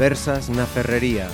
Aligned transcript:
Conversas 0.00 0.48
na 0.48 0.64
Ferrería. 0.64 1.28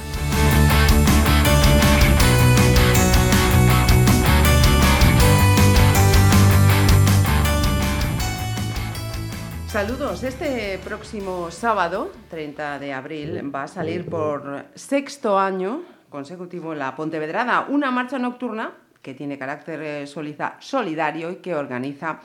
Saludos. 9.68 10.24
Este 10.24 10.80
próximo 10.82 11.52
sábado, 11.52 12.10
30 12.28 12.80
de 12.80 12.92
abril, 12.92 13.54
va 13.54 13.62
a 13.62 13.68
salir 13.68 14.04
por 14.10 14.66
sexto 14.74 15.38
año 15.38 15.82
consecutivo 16.10 16.74
la 16.74 16.96
Pontevedrada, 16.96 17.66
una 17.68 17.92
marcha 17.92 18.18
nocturna 18.18 18.72
que 19.00 19.14
tiene 19.14 19.38
carácter 19.38 19.80
eh, 19.80 20.06
solidario 20.08 21.30
y 21.30 21.36
que 21.36 21.54
organiza 21.54 22.18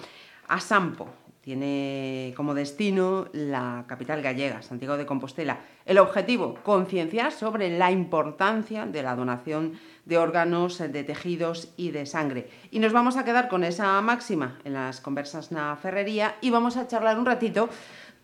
ASAMPO. 0.48 1.21
Tiene 1.42 2.34
como 2.38 2.54
destino 2.54 3.28
la 3.34 3.86
capital 3.88 4.22
gallega, 4.22 4.62
Santiago 4.62 4.96
de 4.96 5.08
Compostela. 5.08 5.62
El 5.86 5.98
objetivo, 5.98 6.54
concienciar 6.64 7.32
sobre 7.32 7.76
la 7.76 7.90
importancia 7.90 8.86
de 8.86 9.02
la 9.02 9.16
donación 9.16 9.80
de 10.06 10.20
órganos, 10.20 10.78
de 10.78 11.04
tejidos 11.04 11.74
y 11.78 11.90
de 11.90 12.06
sangre. 12.06 12.48
Y 12.70 12.78
nos 12.78 12.94
vamos 12.94 13.18
a 13.18 13.26
quedar 13.26 13.50
con 13.50 13.64
esa 13.64 14.00
máxima 14.02 14.60
en 14.66 14.74
las 14.74 15.02
conversas 15.02 15.52
na 15.52 15.76
ferrería 15.82 16.38
y 16.42 16.52
vamos 16.52 16.78
a 16.78 16.86
charlar 16.86 17.18
un 17.18 17.26
ratito 17.26 17.70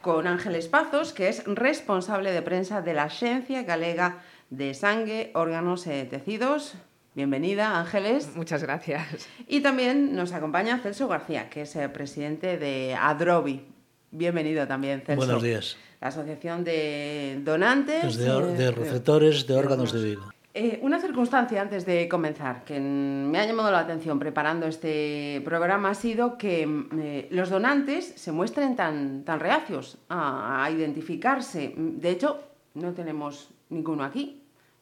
con 0.02 0.28
Ángeles 0.28 0.68
Pazos, 0.68 1.12
que 1.12 1.28
es 1.28 1.44
responsable 1.46 2.32
de 2.32 2.44
prensa 2.44 2.82
de 2.82 2.94
la 2.94 3.10
Agencia 3.10 3.64
Galega 3.64 4.22
de 4.52 4.76
Sangue, 4.76 5.32
Órganos 5.34 5.88
y 5.88 6.06
Tejidos. 6.06 6.78
Bienvenida, 7.18 7.80
Ángeles. 7.80 8.36
Muchas 8.36 8.62
gracias. 8.62 9.28
Y 9.48 9.62
también 9.62 10.16
nos 10.16 10.34
acompaña 10.34 10.78
Celso 10.78 11.08
García, 11.08 11.50
que 11.50 11.64
es 11.64 11.76
el 11.76 11.90
presidente 11.90 12.60
de 12.60 12.94
Adrobi. 12.94 13.66
Bienvenido 14.12 14.68
también, 14.68 15.02
Celso. 15.02 15.26
Buenos 15.26 15.42
días. 15.42 15.78
La 16.00 16.10
Asociación 16.10 16.64
de 16.64 17.42
Donantes... 17.44 18.18
De, 18.18 18.26
de 18.54 18.70
receptores 18.70 19.48
de, 19.48 19.54
de 19.56 19.60
órganos 19.60 19.94
de 19.94 20.04
Vigo. 20.04 20.32
Eh, 20.54 20.78
una 20.84 21.00
circunstancia 21.00 21.60
antes 21.60 21.88
de 21.88 22.08
comenzar 22.08 22.64
que 22.64 22.80
me 22.80 23.40
ha 23.40 23.48
llamado 23.48 23.72
la 23.72 23.80
atención 23.80 24.20
preparando 24.20 24.68
este 24.68 25.42
programa 25.44 25.90
ha 25.90 25.96
sido 25.96 26.38
que 26.38 26.70
eh, 27.00 27.28
los 27.32 27.50
donantes 27.50 28.14
se 28.16 28.32
muestren 28.32 28.76
tan, 28.76 29.24
tan 29.24 29.40
reacios 29.40 29.98
a, 30.08 30.64
a, 30.64 30.70
identificarse. 30.70 31.74
De 31.76 32.12
hecho, 32.12 32.40
no 32.76 32.94
tenemos 32.94 33.50
ninguno 33.70 34.04
aquí. 34.04 34.37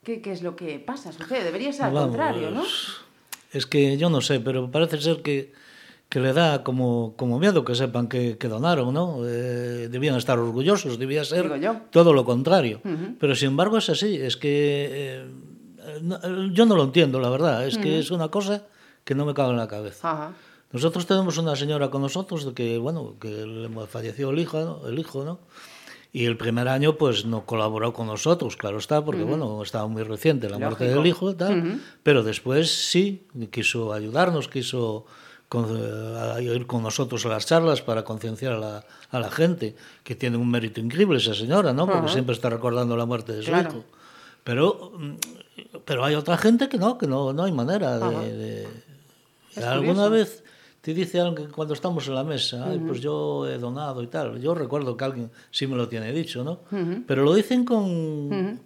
¿Qué, 0.06 0.22
qué 0.22 0.31
es 0.31 0.42
lo 0.44 0.56
que 0.56 0.80
pasa? 0.80 1.11
Sucede, 1.11 1.44
debería 1.44 1.73
ser 1.73 1.86
al 1.86 1.94
Vamos, 1.94 2.09
contrario, 2.09 2.52
¿no? 2.52 2.64
Es 3.52 3.66
que 3.66 3.98
yo 3.98 4.09
no 4.09 4.22
sé, 4.22 4.39
pero 4.39 4.70
parece 4.70 5.02
ser 5.02 5.22
que, 5.22 5.52
que 6.09 6.20
le 6.20 6.31
da 6.31 6.64
como, 6.64 7.16
como 7.17 7.39
miedo 7.39 7.66
que 7.66 7.73
sepan 7.73 8.08
que, 8.08 8.38
que 8.38 8.47
donaron, 8.47 8.94
¿no? 8.94 9.20
Eh, 9.25 9.89
debían 9.89 10.16
estar 10.16 10.38
orgullosos, 10.38 11.00
debía 11.00 11.25
ser 11.25 11.52
todo 11.89 12.14
lo 12.14 12.23
contrario. 12.23 12.81
Uh 12.84 12.89
-huh. 12.89 13.16
Pero 13.20 13.36
sin 13.36 13.50
embargo 13.50 13.78
es 13.78 13.89
así, 13.89 14.16
es 14.16 14.38
que... 14.38 14.89
Eh, 14.94 15.25
yo 16.52 16.66
no 16.66 16.75
lo 16.75 16.84
entiendo, 16.84 17.19
la 17.19 17.30
verdad. 17.30 17.66
Es 17.67 17.78
que 17.78 18.00
es 18.00 18.12
una 18.12 18.30
cosa 18.30 18.64
que 19.03 19.14
no 19.16 19.25
me 19.25 19.34
cabe 19.34 19.52
en 19.52 19.58
la 19.58 19.67
cabeza. 19.67 20.12
Ajá. 20.12 20.34
Nosotros 20.72 21.06
tenemos 21.06 21.38
una 21.38 21.56
señora 21.56 21.90
con 21.90 22.02
nosotros 22.02 22.52
que, 22.56 22.78
bueno, 22.78 23.16
que 23.19 23.30
le 23.30 23.69
falleció 23.88 24.31
el 24.31 24.40
hijo, 24.40 24.59
¿no? 24.59 24.88
el 24.88 25.00
hijo, 25.00 25.23
¿no? 25.23 25.40
Y 26.14 26.25
el 26.25 26.38
primer 26.38 26.67
año, 26.70 26.95
pues, 26.95 27.25
no 27.25 27.45
colaboró 27.45 27.92
con 27.92 28.08
nosotros, 28.08 28.56
claro 28.56 28.78
está, 28.78 29.03
porque, 29.03 29.23
uh 29.23 29.25
-huh. 29.25 29.30
bueno, 29.30 29.61
estaba 29.64 29.88
muy 29.88 30.03
reciente 30.03 30.50
la 30.50 30.58
muerte 30.58 30.86
Lógico. 30.86 31.00
del 31.02 31.08
hijo 31.08 31.36
tal. 31.36 31.53
Uh 31.53 31.64
-huh. 31.64 31.80
Pero 32.03 32.23
después 32.23 32.70
sí, 32.72 33.28
quiso 33.52 33.92
ayudarnos, 33.92 34.47
quiso 34.47 35.06
con, 35.50 35.66
a 36.36 36.39
ir 36.42 36.66
con 36.67 36.84
nosotros 36.84 37.25
a 37.25 37.30
las 37.30 37.45
charlas 37.45 37.81
para 37.81 38.03
concienciar 38.03 38.53
a 38.53 38.58
la, 38.59 38.86
a 39.12 39.20
la 39.20 39.30
gente, 39.30 39.75
que 40.03 40.16
tiene 40.16 40.38
un 40.38 40.50
mérito 40.50 40.80
increíble 40.80 41.18
esa 41.18 41.34
señora, 41.34 41.74
¿no? 41.74 41.85
Porque 41.85 42.02
uh 42.02 42.06
-huh. 42.06 42.13
siempre 42.13 42.34
está 42.34 42.50
recordando 42.50 42.96
la 42.96 43.06
muerte 43.06 43.34
de 43.34 43.41
su 43.44 43.50
claro. 43.51 43.69
hijo. 43.69 43.84
Pero, 44.46 44.91
pero 45.85 46.06
hay 46.06 46.16
otra 46.16 46.38
gente 46.38 46.69
que 46.69 46.78
no, 46.78 46.97
que 46.97 47.07
no, 47.07 47.34
no 47.34 47.44
hay 47.44 47.51
manera 47.51 47.97
de... 48.00 48.68
de 49.56 49.66
alguna 49.66 50.07
vez 50.09 50.44
te 50.85 50.94
dice 50.94 51.19
alguien 51.19 51.47
que 51.47 51.51
cuando 51.51 51.73
estamos 51.73 52.07
en 52.07 52.13
la 52.13 52.23
mesa, 52.23 52.57
uh 52.57 52.75
-huh. 52.75 52.88
pues 52.88 53.01
yo 53.01 53.47
he 53.47 53.57
donado 53.57 54.03
y 54.03 54.07
tal. 54.07 54.40
Yo 54.40 54.53
recuerdo 54.53 54.96
que 54.96 55.03
alguien 55.03 55.31
sí 55.50 55.66
me 55.66 55.75
lo 55.75 55.88
tiene 55.90 56.13
dicho, 56.13 56.44
¿no? 56.44 56.59
Uh 56.72 56.75
-huh. 56.75 57.03
Pero 57.07 57.23
lo 57.23 57.34
dicen 57.34 57.66
con, 57.66 57.84
uh 57.85 58.29
-huh 58.29 58.59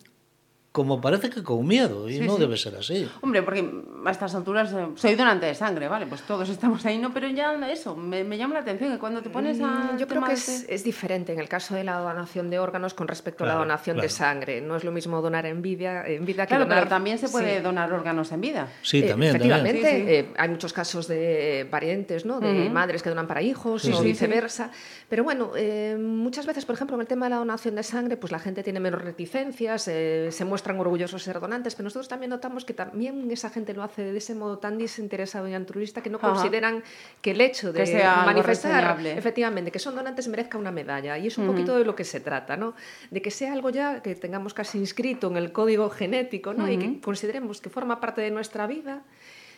como 0.79 1.01
parece 1.01 1.29
que 1.29 1.44
con 1.44 1.67
miedo, 1.67 2.07
y 2.07 2.19
sí, 2.19 2.22
no 2.22 2.35
sí. 2.35 2.40
debe 2.40 2.56
ser 2.56 2.73
así. 2.78 3.06
Hombre, 3.19 3.44
porque 3.44 3.69
a 4.06 4.12
estas 4.12 4.34
alturas 4.34 4.72
eh, 4.72 4.88
soy 4.95 5.16
donante 5.16 5.45
de 5.45 5.53
sangre, 5.53 5.90
¿vale? 5.90 6.07
Pues 6.07 6.22
todos 6.22 6.47
estamos 6.47 6.85
ahí, 6.85 6.97
¿no? 6.97 7.13
Pero 7.13 7.28
ya 7.28 7.53
eso, 7.69 7.97
me, 7.97 8.23
me 8.23 8.38
llama 8.38 8.53
la 8.53 8.62
atención 8.62 8.94
que 8.94 8.97
cuando 8.97 9.22
te 9.22 9.29
pones 9.29 9.59
a... 9.59 9.67
Mm, 9.67 9.97
yo 9.97 10.07
creo 10.07 10.23
que 10.23 10.31
es, 10.31 10.66
es, 10.69 10.85
diferente 10.85 11.34
en 11.34 11.40
el 11.41 11.50
caso 11.50 11.75
de 11.75 11.84
la 11.84 11.97
donación 11.97 12.50
de 12.50 12.59
órganos 12.59 12.94
con 12.94 13.09
respecto 13.09 13.44
claro, 13.44 13.51
a 13.51 13.56
la 13.56 13.66
donación 13.66 13.95
claro. 13.95 14.07
de 14.07 14.09
sangre. 14.09 14.62
No 14.62 14.78
es 14.78 14.85
lo 14.85 14.94
mismo 14.94 15.22
donar 15.22 15.45
en 15.45 15.62
vida, 15.62 16.07
en 16.07 16.23
vida 16.23 16.47
claro, 16.47 16.63
que 16.63 16.69
donar... 16.69 16.84
pero 16.85 16.90
también 16.90 17.17
se 17.17 17.28
puede 17.28 17.57
sí. 17.57 17.61
donar 17.61 17.91
órganos 17.91 18.31
en 18.31 18.40
vida. 18.40 18.69
Sí, 18.81 19.01
también. 19.01 19.34
Eh, 19.34 19.35
efectivamente, 19.35 19.81
también. 19.81 20.07
Eh, 20.07 20.34
hay 20.38 20.47
muchos 20.47 20.72
casos 20.72 21.09
de 21.09 21.67
parientes, 21.69 22.25
¿no? 22.25 22.40
De 22.40 22.47
uh 22.47 22.56
-huh. 22.56 22.72
madres 22.72 23.03
que 23.03 23.09
donan 23.09 23.28
para 23.28 23.41
hijos 23.41 23.84
o 23.84 24.01
viceversa. 24.01 24.72
Pero 25.09 25.25
bueno, 25.25 25.51
eh, 25.57 25.97
muchas 26.00 26.46
veces, 26.46 26.63
por 26.63 26.75
ejemplo, 26.75 26.96
en 26.96 27.01
el 27.01 27.07
tema 27.07 27.25
de 27.25 27.31
la 27.31 27.38
donación 27.38 27.75
de 27.75 27.84
sangre, 27.84 28.16
pues 28.16 28.31
la 28.31 28.40
gente 28.40 28.63
tiene 28.63 28.79
menos 28.79 29.01
reticencias, 29.01 29.90
eh, 29.90 30.29
se 30.31 30.46
muestran 30.69 30.80
orgullosos 30.80 31.22
de 31.22 31.25
ser 31.25 31.40
donantes, 31.40 31.75
pero 31.75 31.85
nosotros 31.85 32.07
también 32.07 32.30
notamos 32.30 32.66
que 32.66 32.74
también 32.74 33.30
esa 33.31 33.50
gente 33.50 33.74
lo 33.74 33.84
hace 33.84 34.03
de 34.03 34.18
ese 34.18 34.35
modo 34.35 34.59
tan 34.59 34.78
desinteresado 34.78 35.47
y 35.47 35.53
altruista 35.53 36.02
que 36.02 36.09
no 36.09 36.18
Ajá. 36.18 36.30
consideran 36.30 36.84
que 37.22 37.31
el 37.31 37.41
hecho 37.41 37.74
de 37.74 38.03
manifestar 38.25 39.00
efectivamente 39.06 39.72
que 39.72 39.79
son 39.79 39.96
donantes 39.96 40.28
merezca 40.28 40.58
una 40.58 40.72
medalla 40.72 41.18
y 41.18 41.28
es 41.28 41.38
un 41.38 41.46
uh 41.46 41.47
-huh. 41.47 41.52
poquito 41.53 41.78
de 41.78 41.85
lo 41.85 41.96
que 41.96 42.03
se 42.03 42.19
trata, 42.19 42.58
¿no? 42.58 42.74
De 43.12 43.22
que 43.22 43.31
sea 43.31 43.53
algo 43.53 43.69
ya 43.69 44.02
que 44.02 44.16
tengamos 44.16 44.53
casi 44.53 44.78
inscrito 44.78 45.28
en 45.28 45.38
el 45.38 45.52
código 45.52 45.90
genético, 45.90 46.53
¿no? 46.53 46.66
Uh 46.66 46.68
-huh. 46.68 46.74
Y 46.74 46.78
que 46.78 47.02
consideremos 47.02 47.62
que 47.62 47.69
forma 47.69 48.00
parte 48.00 48.22
de 48.22 48.31
nuestra 48.31 48.68
vida 48.68 49.02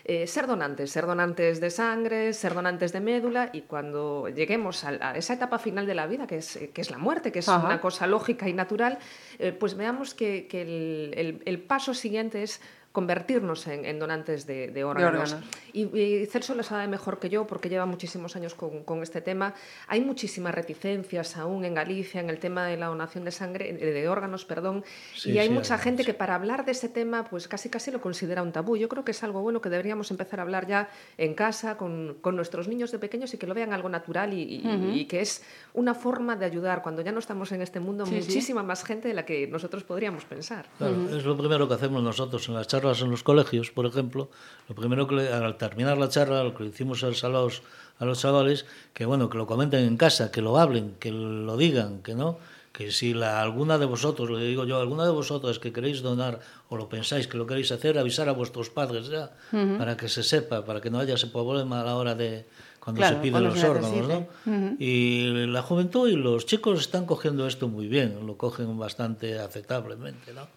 eh, 0.06 0.28
ser 0.28 0.48
donantes, 0.48 0.92
ser 0.92 1.06
donantes 1.06 1.60
de 1.60 1.70
sangre, 1.70 2.34
ser 2.34 2.54
donantes 2.54 2.92
de 2.94 3.00
médula 3.00 3.50
y 3.54 3.62
cuando 3.62 4.30
lleguemos 4.30 4.84
a, 4.84 4.90
a 5.02 5.18
esa 5.18 5.34
etapa 5.34 5.60
final 5.60 5.86
de 5.86 5.96
la 5.96 6.08
vida, 6.08 6.28
que 6.28 6.38
es, 6.38 6.60
que 6.74 6.82
es 6.82 6.92
la 6.92 6.98
muerte, 6.98 7.32
que 7.32 7.40
es 7.40 7.50
Ajá. 7.50 7.66
una 7.66 7.82
cosa 7.82 8.08
lógica 8.08 8.48
y 8.50 8.54
natural, 8.54 8.98
eh, 9.40 9.52
pues 9.52 9.76
veamos 9.76 10.14
que, 10.14 10.48
que 10.48 10.62
el, 10.62 11.14
el, 11.16 11.42
el 11.46 11.60
paso 11.60 11.94
siguiente 11.94 12.44
es 12.44 12.62
convertirnos 12.92 13.68
en, 13.68 13.86
en 13.86 14.00
donantes 14.00 14.46
de, 14.46 14.68
de, 14.70 14.84
órganos. 14.84 15.32
de, 15.32 15.36
órganos. 15.38 15.50
Y, 15.72 15.98
y, 15.98 16.26
Celso 16.26 16.56
lo 16.56 16.64
sabe 16.64 16.88
mejor 16.88 17.20
que 17.20 17.30
yo 17.30 17.48
porque 17.48 17.70
lleva 17.70 17.86
muchísimos 17.86 18.36
años 18.36 18.54
con, 18.54 18.84
con, 18.84 19.02
este 19.02 19.22
tema. 19.22 19.54
Hay 19.88 20.02
muchísimas 20.02 20.54
reticencias 20.54 21.38
aún 21.38 21.64
en 21.64 21.74
Galicia 21.74 22.20
en 22.20 22.30
el 22.30 22.40
tema 22.40 22.66
de 22.66 22.76
la 22.76 22.88
donación 22.88 23.24
de 23.24 23.32
sangre, 23.32 23.72
de 23.74 24.10
órganos, 24.10 24.44
perdón, 24.44 24.84
sí, 25.16 25.32
y 25.32 25.40
hay 25.40 25.48
sí, 25.48 25.54
mucha 25.54 25.76
hay, 25.76 25.82
gente 25.82 26.04
sí. 26.04 26.08
que 26.08 26.14
para 26.14 26.36
hablar 26.36 26.66
de 26.66 26.74
ese 26.74 26.90
tema 26.90 27.24
pues 27.24 27.48
casi 27.48 27.70
casi 27.70 27.92
lo 27.92 28.02
considera 28.02 28.44
un 28.44 28.52
tabú. 28.52 28.76
Yo 28.76 28.90
creo 28.90 29.06
que 29.06 29.12
es 29.12 29.24
algo 29.24 29.42
bueno 29.42 29.62
que 29.62 29.70
deberíamos 29.70 30.12
empezar 30.12 30.40
a 30.40 30.44
hablar 30.44 30.68
ya 30.68 30.90
en 31.18 31.34
casa 31.34 31.78
con, 31.78 32.18
con 32.20 32.36
nuestros 32.36 32.68
niños 32.68 32.92
de 32.92 33.00
pequeños 33.00 33.34
y 33.34 33.38
que 33.38 33.48
lo 33.48 33.54
vean 33.54 33.72
algo 33.72 33.88
natural 33.88 34.34
y, 34.34 34.42
y, 34.42 34.68
uh 34.68 34.70
-huh. 34.70 34.96
y, 34.96 35.06
que 35.06 35.22
es 35.22 35.44
una 35.74 35.94
forma 35.94 36.36
de 36.36 36.46
ayudar 36.46 36.82
cuando 36.82 37.02
ya 37.02 37.14
no 37.14 37.20
estamos 37.20 37.52
en 37.54 37.62
este 37.62 37.80
mundo 37.80 38.06
muchísima 38.06 38.64
más 38.64 38.84
gente 38.84 39.08
de 39.08 39.14
la 39.14 39.24
que 39.24 39.48
nosotros 39.48 39.84
podríamos 39.84 40.26
pensar. 40.26 40.66
Claro, 40.78 40.94
uh 40.94 40.98
-huh. 40.98 41.18
Es 41.18 41.24
lo 41.26 41.38
primero 41.38 41.68
que 41.70 41.76
hacemos 41.76 42.04
nosotros 42.04 42.48
en 42.50 42.56
las 42.56 42.68
charlas 42.68 42.81
charlas 42.82 43.02
en 43.02 43.12
los 43.12 43.24
colegios, 43.24 43.72
por 43.72 43.86
ejemplo, 43.86 44.30
lo 44.68 44.76
primero 44.76 45.08
que 45.08 45.16
le, 45.16 45.34
al 45.34 45.58
terminar 45.58 45.98
la 45.98 46.10
charla, 46.10 46.44
lo 46.44 46.56
que 46.56 46.64
le 46.64 46.70
hicimos 46.70 47.04
a 47.04 47.08
los, 47.08 47.62
a 48.00 48.06
los 48.06 48.20
chavales, 48.20 48.66
que 48.94 49.06
bueno, 49.06 49.30
que 49.30 49.38
lo 49.38 49.46
comenten 49.46 49.86
en 49.86 49.98
casa, 49.98 50.32
que 50.32 50.42
lo 50.42 50.58
hablen, 50.58 50.96
que 51.00 51.12
lo 51.12 51.58
digan, 51.58 52.02
que 52.02 52.16
no, 52.16 52.38
que 52.74 52.92
si 52.92 53.14
la, 53.14 53.42
alguna 53.42 53.78
de 53.78 53.86
vosotros, 53.86 54.30
le 54.32 54.46
digo 54.46 54.66
yo, 54.66 54.80
alguna 54.80 55.06
de 55.06 55.12
vosotros 55.12 55.60
que 55.60 55.72
queréis 55.72 56.02
donar 56.02 56.40
o 56.70 56.78
lo 56.78 56.90
pensáis 56.90 57.28
que 57.28 57.38
lo 57.38 57.46
queréis 57.46 57.72
hacer, 57.72 58.00
avisar 58.00 58.30
a 58.30 58.32
vuestros 58.32 58.70
padres 58.70 59.08
ya, 59.08 59.32
uh 59.52 59.56
-huh. 59.56 59.78
para 59.78 59.96
que 59.98 60.10
se 60.10 60.24
sepa, 60.24 60.66
para 60.66 60.82
que 60.82 60.90
no 60.90 61.00
haya 61.00 61.16
ese 61.16 61.28
problema 61.28 61.82
a 61.82 61.84
la 61.84 61.96
hora 61.96 62.16
de 62.16 62.46
cuando 62.80 63.00
claro, 63.00 63.18
se 63.18 63.22
piden 63.22 63.44
los 63.44 63.64
órganos, 63.64 64.08
¿no? 64.08 64.20
Uh 64.46 64.50
-huh. 64.50 64.76
Y 64.80 65.46
la 65.48 65.62
juventud 65.62 66.10
y 66.10 66.16
los 66.16 66.48
chicos 66.48 66.80
están 66.80 67.06
cogiendo 67.06 67.46
esto 67.46 67.68
muy 67.68 67.88
bien, 67.88 68.26
lo 68.26 68.38
cogen 68.38 68.76
bastante 68.80 69.38
aceptablemente, 69.38 70.34
¿no? 70.34 70.48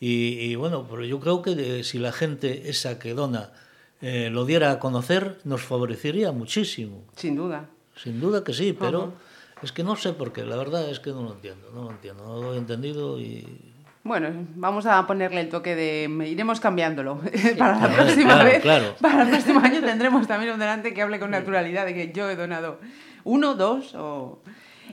Y, 0.00 0.50
y, 0.50 0.54
bueno, 0.56 0.86
pero 0.88 1.04
yo 1.04 1.20
creo 1.20 1.42
que 1.42 1.54
de, 1.54 1.84
si 1.84 1.98
la 1.98 2.10
gente 2.10 2.70
esa 2.70 2.98
que 2.98 3.12
dona 3.12 3.50
eh, 4.00 4.30
lo 4.30 4.46
diera 4.46 4.70
a 4.70 4.78
conocer, 4.78 5.38
nos 5.44 5.60
favorecería 5.60 6.32
muchísimo. 6.32 7.04
Sin 7.16 7.36
duda. 7.36 7.66
Sin 7.94 8.18
duda 8.18 8.42
que 8.42 8.54
sí, 8.54 8.72
pero 8.72 9.00
uh 9.00 9.06
-huh. 9.08 9.62
es 9.62 9.72
que 9.72 9.84
no 9.84 9.94
sé 9.96 10.14
por 10.14 10.32
qué, 10.32 10.42
la 10.44 10.56
verdad 10.56 10.88
es 10.90 11.00
que 11.00 11.10
no 11.10 11.22
lo 11.22 11.34
entiendo, 11.34 11.70
no 11.74 11.84
lo 11.84 11.90
entiendo, 11.90 12.24
no 12.24 12.40
lo 12.40 12.54
he 12.54 12.56
entendido 12.56 13.20
y... 13.20 13.46
Bueno, 14.02 14.28
vamos 14.56 14.86
a 14.86 15.06
ponerle 15.06 15.42
el 15.42 15.50
toque 15.50 15.76
de... 15.76 16.08
Iremos 16.26 16.58
cambiándolo. 16.58 17.20
Para 17.58 17.78
la 17.78 17.94
próxima 17.94 18.32
claro, 18.32 18.44
vez, 18.44 18.62
claro. 18.62 18.94
para 18.98 19.22
el 19.24 19.28
próximo 19.28 19.60
año 19.60 19.82
tendremos 19.82 20.26
también 20.26 20.54
un 20.54 20.58
donante 20.58 20.94
que 20.94 21.02
hable 21.02 21.20
con 21.20 21.30
naturalidad 21.30 21.84
de 21.84 21.92
que 21.92 22.10
yo 22.10 22.30
he 22.30 22.36
donado 22.36 22.80
uno, 23.24 23.54
dos 23.54 23.94
o... 23.94 24.40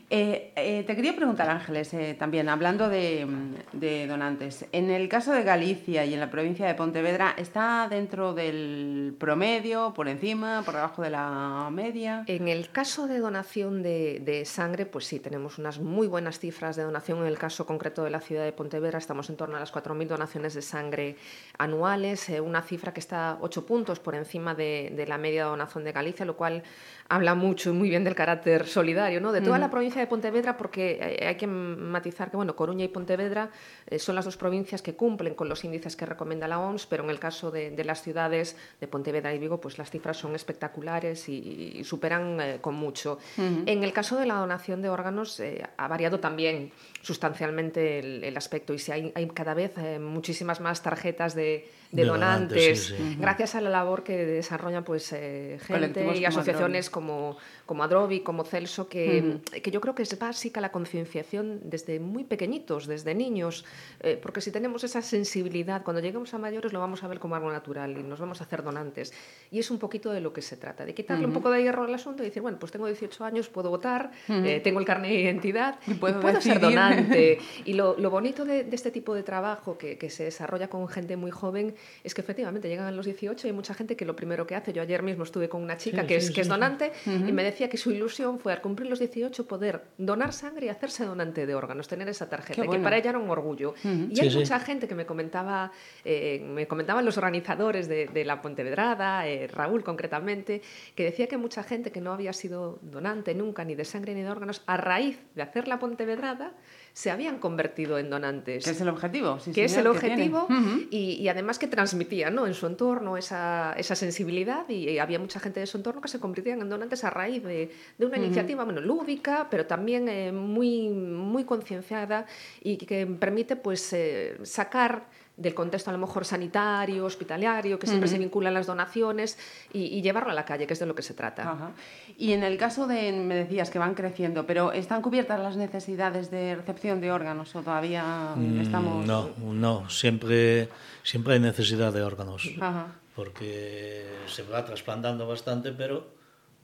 Eh, 0.10 0.54
eh, 0.56 0.86
te 0.88 0.96
quería 0.96 1.14
preguntar, 1.18 1.50
Ángeles, 1.50 1.94
eh, 1.94 2.16
también, 2.18 2.48
hablando 2.48 2.88
de, 2.88 3.28
de, 3.74 4.08
donantes, 4.08 4.66
en 4.72 4.90
el 4.90 5.10
caso 5.10 5.34
de 5.34 5.44
Galicia 5.44 6.06
y 6.06 6.14
en 6.14 6.22
la 6.22 6.32
provincia 6.32 6.66
de 6.66 6.76
Pontevedra, 6.76 7.36
¿está 7.38 7.88
dentro 7.90 8.34
del 8.34 9.18
promedio, 9.20 9.94
por 9.94 10.08
encima, 10.08 10.62
por 10.64 10.76
debajo 10.76 11.02
de 11.02 11.10
la 11.10 11.68
media? 11.74 12.24
En 12.28 12.48
el 12.48 12.70
caso 12.72 13.08
de 13.08 13.20
donación 13.20 13.84
de, 13.84 14.44
sangre, 14.46 14.86
pues 14.86 15.06
sí, 15.06 15.20
tenemos 15.20 15.58
unas 15.58 15.80
muy 15.80 16.08
buenas 16.08 16.40
cifras 16.40 16.78
de 16.78 16.84
donación. 16.84 17.20
En 17.20 17.28
el 17.28 17.38
caso 17.38 17.66
concreto 17.66 18.06
de 18.06 18.10
la 18.10 18.22
ciudad 18.22 18.46
de 18.46 18.54
Pontevedra, 18.54 19.00
estamos 19.00 19.30
en 19.30 19.36
torno 19.36 19.58
a 19.58 19.60
las 19.60 19.74
4.000 19.74 20.08
donaciones 20.08 20.54
de 20.54 20.62
sangre 20.62 21.18
anuales, 21.58 22.30
una 22.42 22.62
cifra 22.62 22.94
que 22.94 23.02
está 23.02 23.40
8 23.42 23.66
puntos 23.66 24.00
por 24.00 24.16
encima 24.16 24.56
de, 24.56 24.94
de 24.96 25.06
la 25.06 25.18
media 25.18 25.44
de 25.44 25.50
donación 25.50 25.84
de 25.84 25.92
Galicia, 25.92 26.26
lo 26.26 26.38
cual 26.38 26.64
habla 27.10 27.36
mucho 27.36 27.70
y 27.70 27.74
muy 27.74 27.90
bien 27.90 28.04
del 28.04 28.16
carácter 28.16 28.68
solidario 28.68 29.22
¿no? 29.22 29.32
de 29.32 29.42
toda 29.42 29.58
la 29.60 29.70
provincia 29.70 30.02
de 30.02 30.08
Pontevedra, 30.08 30.58
porque 30.58 31.20
hay 31.26 31.36
que 31.36 31.48
matizar 31.48 32.30
que 32.30 32.38
bueno, 32.38 32.56
Coruña 32.56 32.86
y 32.86 32.90
Pontevedra 32.90 33.50
eh, 33.88 34.00
son 34.00 34.16
las 34.16 34.26
dos 34.26 34.38
provincias 34.38 34.82
que 34.82 34.96
cumplen 34.96 35.34
con 35.34 35.48
los 35.50 35.64
índices 35.64 35.96
que 35.96 36.06
recomienda 36.06 36.48
la 36.48 36.60
OMS, 36.60 36.86
pero 36.86 37.04
en 37.04 37.10
el 37.10 37.20
caso 37.20 37.52
de, 37.52 37.72
de 37.72 37.84
las 37.84 38.02
ciudades 38.02 38.58
de 38.80 38.88
Pontevedra 38.88 39.34
y 39.34 39.40
Vigo, 39.40 39.60
pues 39.62 39.78
las 39.78 39.90
cifras 39.90 40.18
son 40.18 40.36
espectaculares 40.36 41.30
y, 41.30 41.74
y 41.78 41.84
superan 41.84 42.40
eh, 42.42 42.58
con 42.62 42.76
mucho. 42.76 43.20
Uh 43.38 43.42
-huh. 43.42 43.64
En 43.66 43.84
el 43.84 43.94
caso 43.94 44.18
de 44.18 44.26
la 44.26 44.36
donación 44.36 44.82
de 44.82 44.90
órganos, 44.90 45.40
eh, 45.40 45.64
ha 45.78 45.88
variado 45.88 46.20
también 46.20 46.72
sustancialmente 47.02 48.00
el, 48.00 48.24
el 48.24 48.36
aspecto 48.38 48.74
y 48.74 48.80
si 48.80 48.92
hay, 48.92 49.12
hay 49.16 49.28
cada 49.28 49.54
vez 49.54 49.78
eh, 49.78 50.00
muchísimas 50.00 50.60
más 50.60 50.84
tarjetas 50.84 51.36
de, 51.36 51.70
de, 51.92 52.02
de 52.02 52.08
donantes, 52.08 52.50
donantes 52.50 52.84
sí, 52.86 52.96
sí. 52.98 53.18
gracias 53.20 53.56
a 53.56 53.62
la 53.62 53.70
labor 53.70 54.04
que 54.04 54.26
desarrollan 54.26 54.84
pues, 54.84 55.14
eh, 55.14 55.58
gente 55.62 56.18
y 56.18 56.26
asociaciones 56.26 56.90
como, 56.90 57.38
como 57.66 57.84
Adrobi, 57.84 58.22
como 58.22 58.44
Celso, 58.44 58.88
que, 58.90 59.24
-huh. 59.24 59.62
que 59.62 59.72
yo 59.72 59.80
creo 59.80 59.96
que 59.96 60.04
es 60.04 60.18
básica 60.20 60.60
la 60.62 60.72
concienciación 60.72 61.60
desde 61.64 62.00
muy 62.00 62.24
pequeñitos, 62.24 62.88
desde 62.88 63.16
niños, 63.16 63.66
eh, 64.02 64.20
porque 64.22 64.42
si 64.42 64.52
tenemos 64.52 64.84
esa 64.84 65.02
sensibilidad, 65.02 65.84
cuando 65.84 66.02
lleguemos 66.02 66.34
a 66.34 66.38
mayores 66.38 66.74
lo 66.74 66.80
vamos 66.80 67.04
a 67.04 67.08
ver 67.08 67.20
como 67.20 67.36
algo 67.36 67.52
natural 67.52 67.98
y 67.98 68.04
nos 68.04 68.20
vamos 68.20 68.42
a 68.42 68.44
hacer 68.44 68.64
donantes. 68.64 69.14
Y 69.52 69.60
es 69.60 69.72
un 69.72 69.80
poquito 69.80 70.12
de 70.12 70.22
lo 70.22 70.34
que 70.34 70.42
se 70.42 70.58
trata, 70.58 70.86
de 70.86 70.94
quitarle 70.94 71.24
-huh. 71.26 71.28
un 71.28 71.34
poco 71.34 71.52
de 71.52 71.64
hierro 71.64 71.84
al 71.86 71.94
asunto 71.94 72.24
y 72.24 72.26
decir, 72.28 72.42
bueno, 72.42 72.58
pues 72.60 72.72
tengo 72.72 72.86
18 72.88 73.24
años, 73.24 73.48
puedo 73.50 73.70
votar, 73.70 74.12
-huh. 74.28 74.46
eh, 74.46 74.60
tengo 74.60 74.80
el 74.80 74.86
carnet 74.86 75.12
de 75.12 75.22
identidad 75.22 75.80
y 75.88 75.94
puedo, 75.94 76.20
y 76.20 76.22
puedo 76.22 76.42
ser 76.42 76.60
donante. 76.60 77.40
y 77.66 77.74
lo, 77.74 77.96
lo 77.98 78.10
bonito 78.10 78.44
de, 78.44 78.64
de, 78.66 78.76
este 78.76 78.92
tipo 78.92 79.16
de 79.16 79.24
trabajo 79.24 79.78
que, 79.78 79.98
que 79.98 80.10
se 80.10 80.26
desarrolla 80.26 80.68
con 80.70 80.88
gente 80.88 81.16
muy 81.16 81.32
joven 81.32 81.76
es 82.04 82.14
que 82.14 82.22
efectivamente 82.22 82.68
llegan 82.70 82.86
a 82.86 82.92
los 82.92 83.06
18 83.06 83.48
y 83.48 83.50
hay 83.50 83.56
mucha 83.56 83.74
gente 83.74 83.96
que 83.96 84.06
lo 84.06 84.16
primero 84.16 84.46
que 84.48 84.56
hace, 84.56 84.74
yo 84.74 84.82
ayer 84.82 85.04
mismo 85.04 85.24
estuve 85.24 85.50
con 85.50 85.62
una 85.62 85.78
chica 85.78 86.02
sí, 86.02 86.08
que, 86.08 86.22
sí, 86.22 86.28
es, 86.28 86.36
que 86.36 86.42
es 86.42 86.48
donante 86.48 86.92
uh 87.06 87.10
-huh. 87.10 87.30
y 87.30 87.32
me 87.32 87.44
decía 87.44 87.70
que 87.70 87.78
su 87.78 87.92
ilusión 87.92 88.40
fue 88.40 88.54
al 88.54 88.62
cumplir 88.62 88.90
los 88.90 89.00
18 89.00 89.48
poder 89.48 89.84
donar 89.98 90.34
sangre 90.34 90.68
y 90.68 90.70
hacerse 90.70 91.06
donante 91.06 91.46
de 91.46 91.56
órganos, 91.56 91.88
tener 91.88 92.08
esa 92.10 92.30
tarjeta, 92.30 92.64
bueno. 92.64 92.72
que 92.72 92.84
para 92.84 92.98
ella 92.98 93.12
era 93.12 93.20
un 93.20 93.30
orgullo. 93.30 93.74
Uh 93.84 93.88
-huh. 93.88 94.08
Y 94.12 94.20
hay 94.20 94.32
sí, 94.32 94.38
mucha 94.38 94.60
gente 94.60 94.88
que 94.88 94.96
me 94.96 95.06
comentaba, 95.06 95.72
eh, 96.04 96.40
me 96.44 96.68
comentaban 96.68 97.06
los 97.06 97.18
organizadores 97.18 97.88
de, 97.88 98.08
de 98.08 98.26
la 98.26 98.42
Pontevedrada, 98.42 99.28
eh, 99.28 99.48
Raúl 99.48 99.84
concretamente, 99.84 100.62
que 100.96 101.04
decía 101.04 101.28
que 101.28 101.38
mucha 101.38 101.64
gente 101.64 101.92
que 101.92 102.02
no 102.02 102.14
había 102.14 102.34
sido 102.34 102.80
donante 102.82 103.34
nunca 103.34 103.64
ni 103.64 103.76
de 103.76 103.86
sangre 103.86 104.14
ni 104.14 104.22
de 104.22 104.30
órganos, 104.30 104.62
a 104.66 104.78
raíz 104.78 105.20
de 105.36 105.42
hacer 105.42 105.68
la 105.68 105.80
Pontevedrada, 105.80 106.54
se 106.98 107.12
habían 107.12 107.38
convertido 107.38 108.00
en 108.00 108.10
donantes. 108.10 108.66
Que 108.66 108.72
es 108.72 108.82
el 108.82 108.90
objetivo. 108.90 109.40
Sí, 109.40 109.52
que 109.52 109.66
es 109.66 109.78
el 109.78 109.86
objetivo 109.86 110.48
y, 110.90 111.12
y, 111.22 111.28
además 111.30 111.60
que 111.60 111.68
transmitían 111.68 112.34
¿no? 112.34 112.48
en 112.48 112.56
su 112.56 112.66
entorno 112.66 113.18
esa, 113.18 113.74
esa 113.78 113.94
sensibilidad 113.96 114.68
y, 114.68 114.90
y, 114.90 114.98
había 114.98 115.20
mucha 115.20 115.40
gente 115.40 115.60
de 115.60 115.68
su 115.68 115.78
entorno 115.78 116.02
que 116.02 116.08
se 116.08 116.20
convertían 116.20 116.60
en 116.60 116.70
donantes 116.70 117.04
a 117.04 117.12
raíz 117.12 117.44
de, 117.44 117.72
de 118.00 118.06
una 118.08 118.18
uh 118.18 118.20
-huh. 118.20 118.26
iniciativa 118.26 118.64
bueno, 118.64 118.82
lúdica, 118.82 119.46
pero 119.52 119.68
también 119.68 120.10
eh, 120.10 120.32
muy, 120.32 120.90
muy 120.90 121.44
concienciada 121.44 122.26
y 122.64 122.78
que 122.78 123.06
permite 123.06 123.56
pues, 123.58 123.94
eh, 123.94 124.40
sacar 124.42 125.06
del 125.38 125.54
contexto 125.54 125.92
a 125.92 125.94
lo 125.94 126.00
mejor 126.00 126.26
sanitario, 126.26 127.06
hospitalario, 127.06 127.78
que 127.78 127.86
siempre 127.86 128.10
uh 128.10 128.12
-huh. 128.12 128.16
se 128.16 128.20
vinculan 128.20 128.54
las 128.56 128.66
donaciones 128.66 129.38
y, 129.72 129.84
y, 129.84 130.02
llevarlo 130.02 130.32
a 130.32 130.34
la 130.34 130.46
calle, 130.46 130.66
que 130.66 130.74
es 130.74 130.80
de 130.80 130.88
lo 130.88 130.96
que 130.96 131.04
se 131.04 131.14
trata. 131.14 131.44
Ajá. 131.44 131.72
Y 132.18 132.34
en 132.34 132.44
el 132.44 132.58
caso 132.58 132.88
de, 132.88 133.12
me 133.12 133.36
decías 133.36 133.70
que 133.70 133.78
van 133.78 133.94
creciendo, 133.94 134.48
pero 134.48 134.72
¿están 134.72 135.04
cubiertas 135.04 135.40
las 135.40 135.56
necesidades 135.56 136.32
de 136.32 136.56
recepción 136.56 137.00
de 137.02 137.12
órganos 137.12 137.56
o 137.56 137.62
todavía 137.62 138.34
mm, 138.36 138.62
estamos...? 138.62 139.06
No, 139.06 139.30
no, 139.38 139.90
siempre, 139.90 140.70
siempre 141.04 141.36
hay 141.36 141.40
necesidad 141.40 141.94
de 141.94 142.02
órganos, 142.02 142.50
Ajá. 142.60 142.96
porque 143.16 144.08
se 144.26 144.42
va 144.42 144.66
trasplantando 144.66 145.28
bastante, 145.28 145.72
pero 145.72 146.08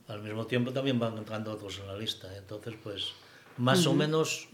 al 0.08 0.20
mismo 0.20 0.46
tiempo 0.46 0.72
también 0.72 0.98
van 0.98 1.16
entrando 1.16 1.52
otros 1.52 1.78
en 1.78 1.86
la 1.86 1.96
lista. 1.96 2.36
Entonces, 2.36 2.74
pues, 2.82 3.12
más 3.56 3.86
uh 3.86 3.90
-huh. 3.90 3.92
o 3.92 3.94
menos 3.94 4.48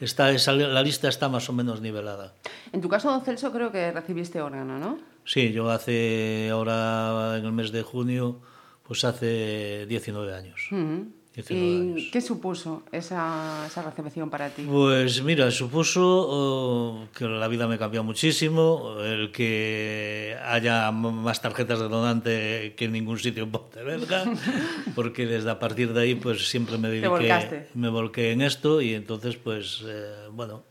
está 0.00 0.30
esa, 0.30 0.52
la 0.52 0.82
lista 0.82 1.08
está 1.08 1.28
más 1.28 1.48
o 1.48 1.52
menos 1.52 1.80
nivelada. 1.80 2.34
En 2.72 2.80
tu 2.80 2.88
caso, 2.88 3.10
don 3.10 3.22
Celso, 3.22 3.52
creo 3.52 3.72
que 3.72 3.90
recibiste 3.92 4.40
órgano, 4.40 4.78
¿no? 4.78 4.98
Sí, 5.24 5.52
yo 5.52 5.70
hace, 5.70 6.48
ahora 6.50 7.36
en 7.38 7.44
el 7.44 7.52
mes 7.52 7.72
de 7.72 7.82
junio, 7.82 8.40
pues 8.82 9.04
hace 9.04 9.86
19 9.86 10.34
años. 10.34 10.68
Uh 10.70 10.74
-huh. 10.76 11.12
¿Y 11.48 12.10
qué 12.10 12.20
supuso 12.20 12.82
esa, 12.90 13.64
esa, 13.66 13.82
recepción 13.82 14.28
para 14.28 14.50
ti? 14.50 14.66
Pues 14.68 15.22
mira, 15.22 15.50
supuso 15.50 16.02
oh, 16.02 17.06
que 17.16 17.26
la 17.26 17.46
vida 17.46 17.68
me 17.68 17.78
cambió 17.78 18.02
muchísimo, 18.02 18.96
el 19.00 19.30
que 19.30 20.36
haya 20.44 20.90
más 20.90 21.40
tarjetas 21.40 21.78
de 21.78 21.88
donante 21.88 22.74
que 22.76 22.86
en 22.86 22.92
ningún 22.92 23.18
sitio 23.18 23.44
en 23.44 23.52
Pontevedra, 23.52 24.24
porque 24.96 25.26
desde 25.26 25.50
a 25.50 25.58
partir 25.60 25.92
de 25.92 26.02
ahí 26.02 26.14
pues 26.16 26.48
siempre 26.48 26.76
me 26.76 26.88
dediqué, 26.88 27.68
me 27.74 27.88
volqué 27.88 28.32
en 28.32 28.42
esto 28.42 28.80
y 28.80 28.94
entonces 28.94 29.36
pues 29.36 29.84
eh, 29.86 30.28
bueno, 30.32 30.64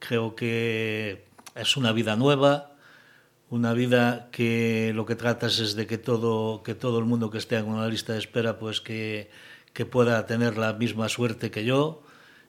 creo 0.00 0.34
que 0.34 1.24
es 1.54 1.76
una 1.76 1.92
vida 1.92 2.16
nueva, 2.16 2.72
una 3.50 3.72
vida 3.72 4.30
que 4.32 4.92
lo 4.94 5.06
que 5.06 5.14
tratas 5.14 5.60
es 5.60 5.76
de 5.76 5.86
que 5.86 5.98
todo, 5.98 6.62
que 6.64 6.74
todo 6.74 6.98
el 6.98 7.04
mundo 7.04 7.30
que 7.30 7.38
esté 7.38 7.56
en 7.56 7.68
una 7.68 7.86
lista 7.86 8.14
de 8.14 8.18
espera 8.18 8.58
pues 8.58 8.80
que 8.80 9.30
que 9.72 9.86
pueda 9.86 10.26
tener 10.26 10.58
la 10.58 10.72
misma 10.74 11.08
suerte 11.08 11.50
que 11.50 11.64
yo 11.64 12.02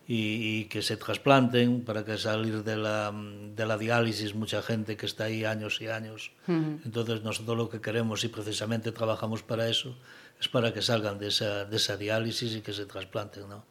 y, 0.06 0.60
y, 0.60 0.66
que 0.66 0.82
se 0.82 0.98
trasplanten 0.98 1.86
para 1.86 2.04
que 2.04 2.18
salir 2.18 2.64
de 2.64 2.76
la, 2.76 3.14
de 3.14 3.66
la 3.66 3.78
diálisis 3.78 4.36
mucha 4.36 4.62
gente 4.62 4.98
que 4.98 5.06
está 5.06 5.26
ahí 5.26 5.46
años 5.46 5.80
y 5.82 5.88
años. 5.88 6.32
Uh 6.48 6.52
-huh. 6.52 6.82
Entonces 6.86 7.24
nosotros 7.24 7.58
lo 7.58 7.70
que 7.70 7.80
queremos 7.80 8.24
y 8.26 8.28
precisamente 8.28 8.92
trabajamos 8.92 9.44
para 9.44 9.70
eso 9.70 9.96
es 10.42 10.50
para 10.50 10.74
que 10.74 10.82
salgan 10.82 11.20
de 11.20 11.28
esa, 11.28 11.64
de 11.64 11.78
esa 11.78 11.96
diálisis 11.96 12.54
y 12.56 12.62
que 12.62 12.74
se 12.74 12.86
trasplanten. 12.86 13.48
¿no? 13.48 13.64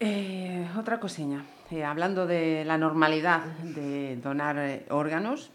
Eh, 0.00 0.68
otra 0.78 1.00
cosilla, 1.00 1.42
eh, 1.70 1.82
hablando 1.82 2.26
de 2.26 2.66
la 2.66 2.76
normalidad 2.76 3.46
de 3.62 4.16
donar 4.16 4.58
eh, 4.58 4.84
órganos, 4.90 5.50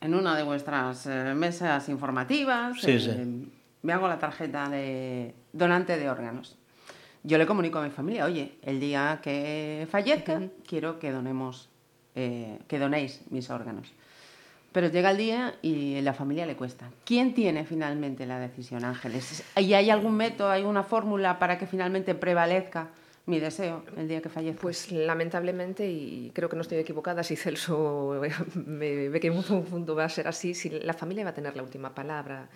en 0.00 0.14
una 0.14 0.34
de 0.34 0.42
vuestras 0.42 1.06
eh, 1.06 1.34
mesas 1.36 1.88
informativas, 1.88 2.80
sí, 2.80 2.98
sí 2.98 3.10
me 3.82 3.92
hago 3.92 4.08
la 4.08 4.18
tarjeta 4.18 4.68
de 4.68 5.34
donante 5.52 5.98
de 5.98 6.10
órganos. 6.10 6.56
Yo 7.22 7.36
le 7.38 7.46
comunico 7.46 7.78
a 7.78 7.82
mi 7.82 7.90
familia, 7.90 8.24
oye, 8.24 8.52
el 8.62 8.80
día 8.80 9.20
que 9.22 9.86
fallezca, 9.90 10.34
uh 10.34 10.40
-huh. 10.40 10.50
quiero 10.66 10.98
que 10.98 11.12
donemos, 11.12 11.68
eh, 12.14 12.58
que 12.66 12.78
donéis 12.78 13.20
mis 13.30 13.50
órganos. 13.50 13.92
Pero 14.72 14.88
llega 14.88 15.10
el 15.10 15.16
día 15.16 15.54
y 15.62 16.00
la 16.00 16.14
familia 16.14 16.46
le 16.46 16.54
cuesta. 16.54 16.90
¿Quién 17.04 17.34
tiene 17.34 17.64
finalmente 17.64 18.24
la 18.24 18.38
decisión, 18.38 18.84
Ángeles? 18.84 19.42
¿Y 19.56 19.74
hay 19.74 19.90
algún 19.90 20.16
método, 20.16 20.50
hay 20.50 20.62
una 20.62 20.84
fórmula 20.84 21.38
para 21.38 21.58
que 21.58 21.66
finalmente 21.66 22.14
prevalezca 22.14 22.88
mi 23.26 23.40
deseo 23.40 23.84
el 23.96 24.06
día 24.06 24.22
que 24.22 24.28
fallezca? 24.28 24.60
Pues 24.62 24.92
lamentablemente, 24.92 25.90
y 25.90 26.30
creo 26.32 26.48
que 26.48 26.56
no 26.56 26.62
estoy 26.62 26.78
equivocada, 26.78 27.24
si 27.24 27.34
Celso 27.34 28.20
me 28.54 29.08
ve 29.08 29.20
que 29.20 29.26
en 29.26 29.36
un 29.36 29.64
punto 29.64 29.94
va 29.96 30.04
a 30.04 30.08
ser 30.08 30.28
así, 30.28 30.54
si 30.54 30.70
la 30.70 30.94
familia 30.94 31.24
va 31.24 31.30
a 31.30 31.34
tener 31.34 31.56
la 31.56 31.62
última 31.62 31.92
palabra. 31.92 32.48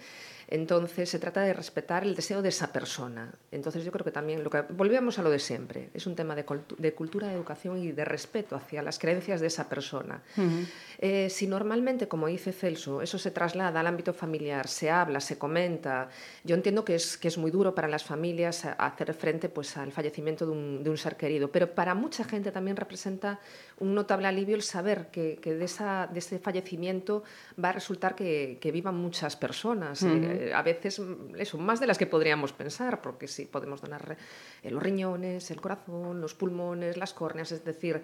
Entonces 0.48 1.08
se 1.08 1.18
trata 1.18 1.42
de 1.42 1.52
respetar 1.52 2.04
el 2.04 2.14
deseo 2.14 2.42
de 2.42 2.48
esa 2.50 2.72
persona. 2.72 3.32
Entonces 3.50 3.84
yo 3.84 3.92
creo 3.92 4.04
que 4.04 4.10
también, 4.10 4.44
lo 4.44 4.50
que, 4.50 4.62
volvíamos 4.62 5.18
a 5.18 5.22
lo 5.22 5.30
de 5.30 5.38
siempre, 5.38 5.90
es 5.94 6.06
un 6.06 6.14
tema 6.14 6.34
de, 6.34 6.44
cultu 6.44 6.76
de 6.76 6.94
cultura, 6.94 7.28
de 7.28 7.34
educación 7.34 7.78
y 7.78 7.92
de 7.92 8.04
respeto 8.04 8.56
hacia 8.56 8.82
las 8.82 8.98
creencias 8.98 9.40
de 9.40 9.46
esa 9.46 9.68
persona. 9.68 10.22
Uh 10.36 10.40
-huh. 10.40 10.66
eh, 10.98 11.30
si 11.30 11.46
normalmente, 11.46 12.08
como 12.08 12.26
dice 12.26 12.52
Celso, 12.52 13.02
eso 13.02 13.18
se 13.18 13.30
traslada 13.30 13.80
al 13.80 13.86
ámbito 13.86 14.12
familiar, 14.12 14.68
se 14.68 14.90
habla, 14.90 15.20
se 15.20 15.38
comenta, 15.38 16.08
yo 16.44 16.54
entiendo 16.54 16.84
que 16.84 16.94
es, 16.94 17.16
que 17.16 17.28
es 17.28 17.38
muy 17.38 17.50
duro 17.50 17.74
para 17.74 17.88
las 17.88 18.04
familias 18.04 18.64
hacer 18.64 19.14
frente 19.14 19.48
pues, 19.48 19.76
al 19.76 19.92
fallecimiento 19.92 20.46
de 20.46 20.52
un, 20.52 20.84
de 20.84 20.90
un 20.90 20.98
ser 20.98 21.16
querido, 21.16 21.50
pero 21.50 21.74
para 21.74 21.94
mucha 21.94 22.24
gente 22.24 22.52
también 22.52 22.76
representa 22.76 23.40
un 23.78 23.95
notable 23.95 24.28
alivio 24.28 24.54
el 24.54 24.62
saber 24.62 25.09
que, 25.11 25.38
que 25.40 25.54
de, 25.54 25.64
esa, 25.64 26.07
de 26.07 26.19
ese 26.19 26.38
fallecimiento 26.38 27.25
va 27.62 27.71
a 27.71 27.73
resultar 27.73 28.14
que, 28.14 28.59
que 28.61 28.71
vivan 28.71 28.97
muchas 28.97 29.37
personas. 29.37 30.02
Uh 30.02 30.09
-huh. 30.09 30.49
eh, 30.49 30.54
a 30.54 30.62
veces, 30.62 31.00
eso, 31.37 31.59
más 31.59 31.81
de 31.81 31.87
las 31.87 31.99
que 31.99 32.07
podríamos 32.07 32.52
pensar, 32.52 33.00
porque 33.00 33.26
sí, 33.26 33.47
podemos 33.47 33.81
donar 33.81 34.16
eh, 34.62 34.71
los 34.71 34.83
riñones, 34.83 35.50
el 35.50 35.61
corazón, 35.61 36.21
los 36.21 36.35
pulmones, 36.35 36.97
las 36.97 37.12
córneas, 37.12 37.52
es 37.52 37.64
decir, 37.64 38.02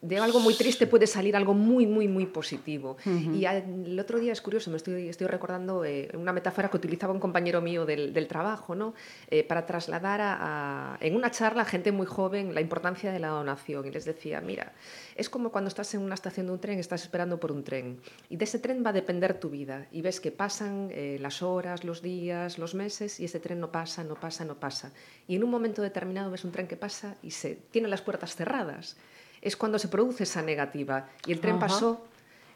de 0.00 0.18
algo 0.18 0.40
muy 0.40 0.54
triste 0.54 0.86
puede 0.86 1.06
salir 1.06 1.34
algo 1.36 1.54
muy, 1.54 1.86
muy, 1.86 2.08
muy 2.08 2.26
positivo. 2.26 2.96
Y 3.06 3.44
el 3.46 3.98
otro 3.98 4.18
día 4.18 4.32
es 4.32 4.40
curioso, 4.40 4.70
me 4.70 4.76
estoy, 4.76 5.08
estoy 5.08 5.26
recordando 5.26 5.84
eh, 5.84 6.10
una 6.14 6.32
metáfora 6.32 6.68
que 6.68 6.76
utilizaba 6.76 7.12
un 7.12 7.20
compañero 7.20 7.60
mío 7.60 7.86
del, 7.86 8.12
del 8.12 8.28
trabajo, 8.28 8.74
¿no? 8.74 8.94
Eh, 9.28 9.44
para 9.44 9.66
trasladar 9.66 10.20
a, 10.22 10.98
en 11.00 11.16
una 11.16 11.30
charla 11.30 11.62
a 11.62 11.64
gente 11.64 11.92
muy 11.92 12.06
joven 12.06 12.54
la 12.54 12.60
importancia 12.60 13.12
de 13.12 13.18
la 13.18 13.28
donación. 13.28 13.86
Y 13.86 13.90
les 13.90 14.04
decía, 14.04 14.40
mira, 14.40 14.72
es 15.16 15.30
como 15.30 15.50
cuando 15.50 15.68
estás 15.68 15.94
en 15.94 16.02
una 16.02 16.14
estación 16.14 16.46
de 16.46 16.52
un 16.52 16.60
tren, 16.60 16.78
estás 16.78 17.02
esperando 17.02 17.40
por 17.40 17.50
un 17.52 17.64
tren. 17.64 18.00
Y 18.28 18.36
de 18.36 18.44
ese 18.44 18.58
tren 18.58 18.82
va 18.84 18.90
a 18.90 18.92
depender 18.92 19.40
tu 19.40 19.50
vida. 19.50 19.86
Y 19.90 20.02
ves 20.02 20.20
que 20.20 20.30
pasan 20.30 20.88
eh, 20.92 21.18
las 21.20 21.42
horas, 21.42 21.84
los 21.84 22.02
días, 22.02 22.58
los 22.58 22.74
meses, 22.74 23.20
y 23.20 23.24
ese 23.24 23.40
tren 23.40 23.60
no 23.60 23.72
pasa, 23.72 24.04
no 24.04 24.14
pasa, 24.14 24.44
no 24.44 24.60
pasa. 24.60 24.92
Y 25.26 25.36
en 25.36 25.44
un 25.44 25.50
momento 25.50 25.80
determinado 25.80 26.30
ves 26.30 26.44
un 26.44 26.52
tren 26.52 26.66
que 26.66 26.76
pasa 26.76 27.16
y 27.22 27.30
se 27.30 27.54
tiene 27.70 27.88
las 27.88 28.02
puertas 28.02 28.36
cerradas 28.36 28.96
es 29.44 29.56
cuando 29.56 29.78
se 29.78 29.88
produce 29.88 30.24
esa 30.24 30.42
negativa. 30.42 31.06
Y 31.26 31.32
el 31.32 31.40
tren 31.40 31.58
pasó 31.58 32.02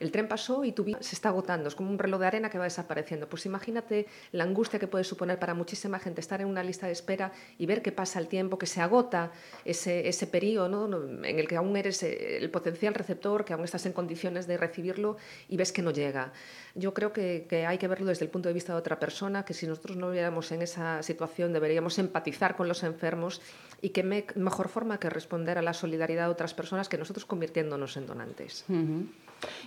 el 0.00 0.12
tren 0.12 0.28
pasó 0.28 0.64
y 0.64 0.72
tu 0.72 0.84
vida 0.84 0.98
se 1.00 1.14
está 1.14 1.30
agotando, 1.30 1.68
es 1.68 1.74
como 1.74 1.90
un 1.90 1.98
reloj 1.98 2.20
de 2.20 2.26
arena 2.26 2.50
que 2.50 2.58
va 2.58 2.64
desapareciendo. 2.64 3.28
Pues 3.28 3.46
imagínate 3.46 4.06
la 4.32 4.44
angustia 4.44 4.78
que 4.78 4.86
puede 4.86 5.04
suponer 5.04 5.38
para 5.38 5.54
muchísima 5.54 5.98
gente 5.98 6.20
estar 6.20 6.40
en 6.40 6.48
una 6.48 6.62
lista 6.62 6.86
de 6.86 6.92
espera 6.92 7.32
y 7.58 7.66
ver 7.66 7.82
que 7.82 7.92
pasa 7.92 8.18
el 8.18 8.28
tiempo, 8.28 8.58
que 8.58 8.66
se 8.66 8.80
agota 8.80 9.32
ese, 9.64 10.08
ese 10.08 10.26
periodo 10.26 10.86
en 11.24 11.38
el 11.38 11.48
que 11.48 11.56
aún 11.56 11.76
eres 11.76 12.02
eh, 12.02 12.38
el 12.38 12.50
potencial 12.50 12.94
receptor, 12.94 13.44
que 13.44 13.52
aún 13.52 13.64
estás 13.64 13.86
en 13.86 13.92
condiciones 13.92 14.46
de 14.46 14.56
recibirlo 14.56 15.16
y 15.48 15.56
ves 15.56 15.72
que 15.72 15.82
no 15.82 15.90
llega. 15.90 16.32
Yo 16.74 16.94
creo 16.94 17.12
que, 17.12 17.46
que 17.48 17.66
hay 17.66 17.78
que 17.78 17.88
verlo 17.88 18.06
desde 18.06 18.24
el 18.24 18.30
punto 18.30 18.48
de 18.48 18.52
vista 18.52 18.72
de 18.72 18.78
otra 18.78 18.98
persona, 18.98 19.44
que 19.44 19.54
si 19.54 19.66
nosotros 19.66 19.96
no 19.96 20.10
viéramos 20.10 20.52
en 20.52 20.62
esa 20.62 21.02
situación 21.02 21.52
deberíamos 21.52 21.98
empatizar 21.98 22.56
con 22.56 22.68
los 22.68 22.82
enfermos 22.82 23.40
y 23.80 23.90
qué 23.90 24.02
mejor 24.02 24.68
forma 24.68 24.98
que 24.98 25.10
responder 25.10 25.58
a 25.58 25.62
la 25.62 25.72
solidaridad 25.72 26.26
de 26.26 26.32
otras 26.32 26.54
personas 26.54 26.88
que 26.88 26.98
nosotros 26.98 27.24
convirtiéndonos 27.24 27.96
en 27.96 28.06
donantes. 28.06 28.64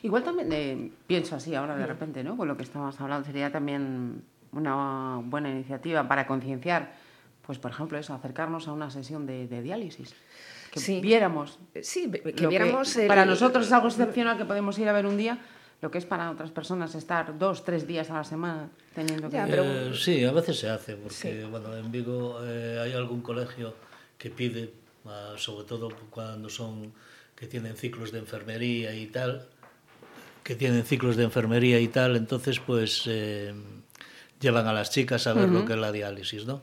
Igual 0.03 0.23
también 0.23 0.51
eh, 0.51 0.91
pienso 1.07 1.35
así 1.35 1.55
ahora 1.55 1.75
de 1.75 1.85
repente, 1.85 2.23
¿no? 2.23 2.37
Con 2.37 2.47
lo 2.47 2.57
que 2.57 2.63
estamos 2.63 2.99
hablando, 2.99 3.25
sería 3.25 3.51
también 3.51 4.23
una 4.51 5.21
buena 5.23 5.49
iniciativa 5.49 6.07
para 6.07 6.27
concienciar, 6.27 6.93
pues 7.45 7.57
por 7.57 7.71
ejemplo 7.71 7.97
eso, 7.97 8.13
acercarnos 8.13 8.67
a 8.67 8.73
una 8.73 8.89
sesión 8.89 9.25
de, 9.25 9.47
diálisis. 9.61 10.13
Que 10.71 11.01
viéramos. 11.01 11.59
Sí, 11.81 12.09
que 12.09 12.47
viéramos. 12.47 12.97
para 13.07 13.25
nosotros 13.25 13.67
es 13.67 13.71
algo 13.73 13.87
excepcional 13.87 14.37
que 14.37 14.45
podemos 14.45 14.77
ir 14.79 14.87
a 14.87 14.93
ver 14.93 15.05
un 15.05 15.17
día, 15.17 15.37
lo 15.81 15.89
que 15.89 15.97
es 15.97 16.05
para 16.05 16.29
otras 16.29 16.51
personas 16.51 16.95
estar 16.95 17.37
dos, 17.37 17.65
tres 17.65 17.87
días 17.87 18.09
a 18.09 18.15
la 18.15 18.23
semana 18.23 18.69
teniendo 18.93 19.29
que... 19.29 19.37
Eh, 19.37 19.91
sí, 19.95 20.23
a 20.23 20.31
veces 20.31 20.59
se 20.59 20.69
hace, 20.69 20.95
porque 20.95 21.43
bueno, 21.45 21.75
en 21.75 21.91
Vigo 21.91 22.39
eh, 22.43 22.79
hay 22.81 22.93
algún 22.93 23.21
colegio 23.21 23.73
que 24.17 24.29
pide, 24.29 24.71
ah, 25.05 25.33
sobre 25.37 25.65
todo 25.65 25.89
cuando 26.09 26.49
son 26.49 26.93
que 27.35 27.47
tienen 27.47 27.75
ciclos 27.75 28.11
de 28.11 28.19
enfermería 28.19 28.93
y 28.93 29.07
tal, 29.07 29.47
que 30.43 30.55
tienen 30.55 30.83
ciclos 30.83 31.15
de 31.15 31.23
enfermería 31.23 31.79
y 31.79 31.87
tal, 31.87 32.15
entonces 32.15 32.59
pues 32.59 33.03
eh, 33.07 33.53
llevan 34.39 34.67
a 34.67 34.73
las 34.73 34.89
chicas 34.91 35.27
a 35.27 35.33
ver 35.33 35.49
lo 35.49 35.65
que 35.65 35.73
es 35.73 35.79
la 35.79 35.91
diálisis, 35.91 36.45
¿no? 36.45 36.61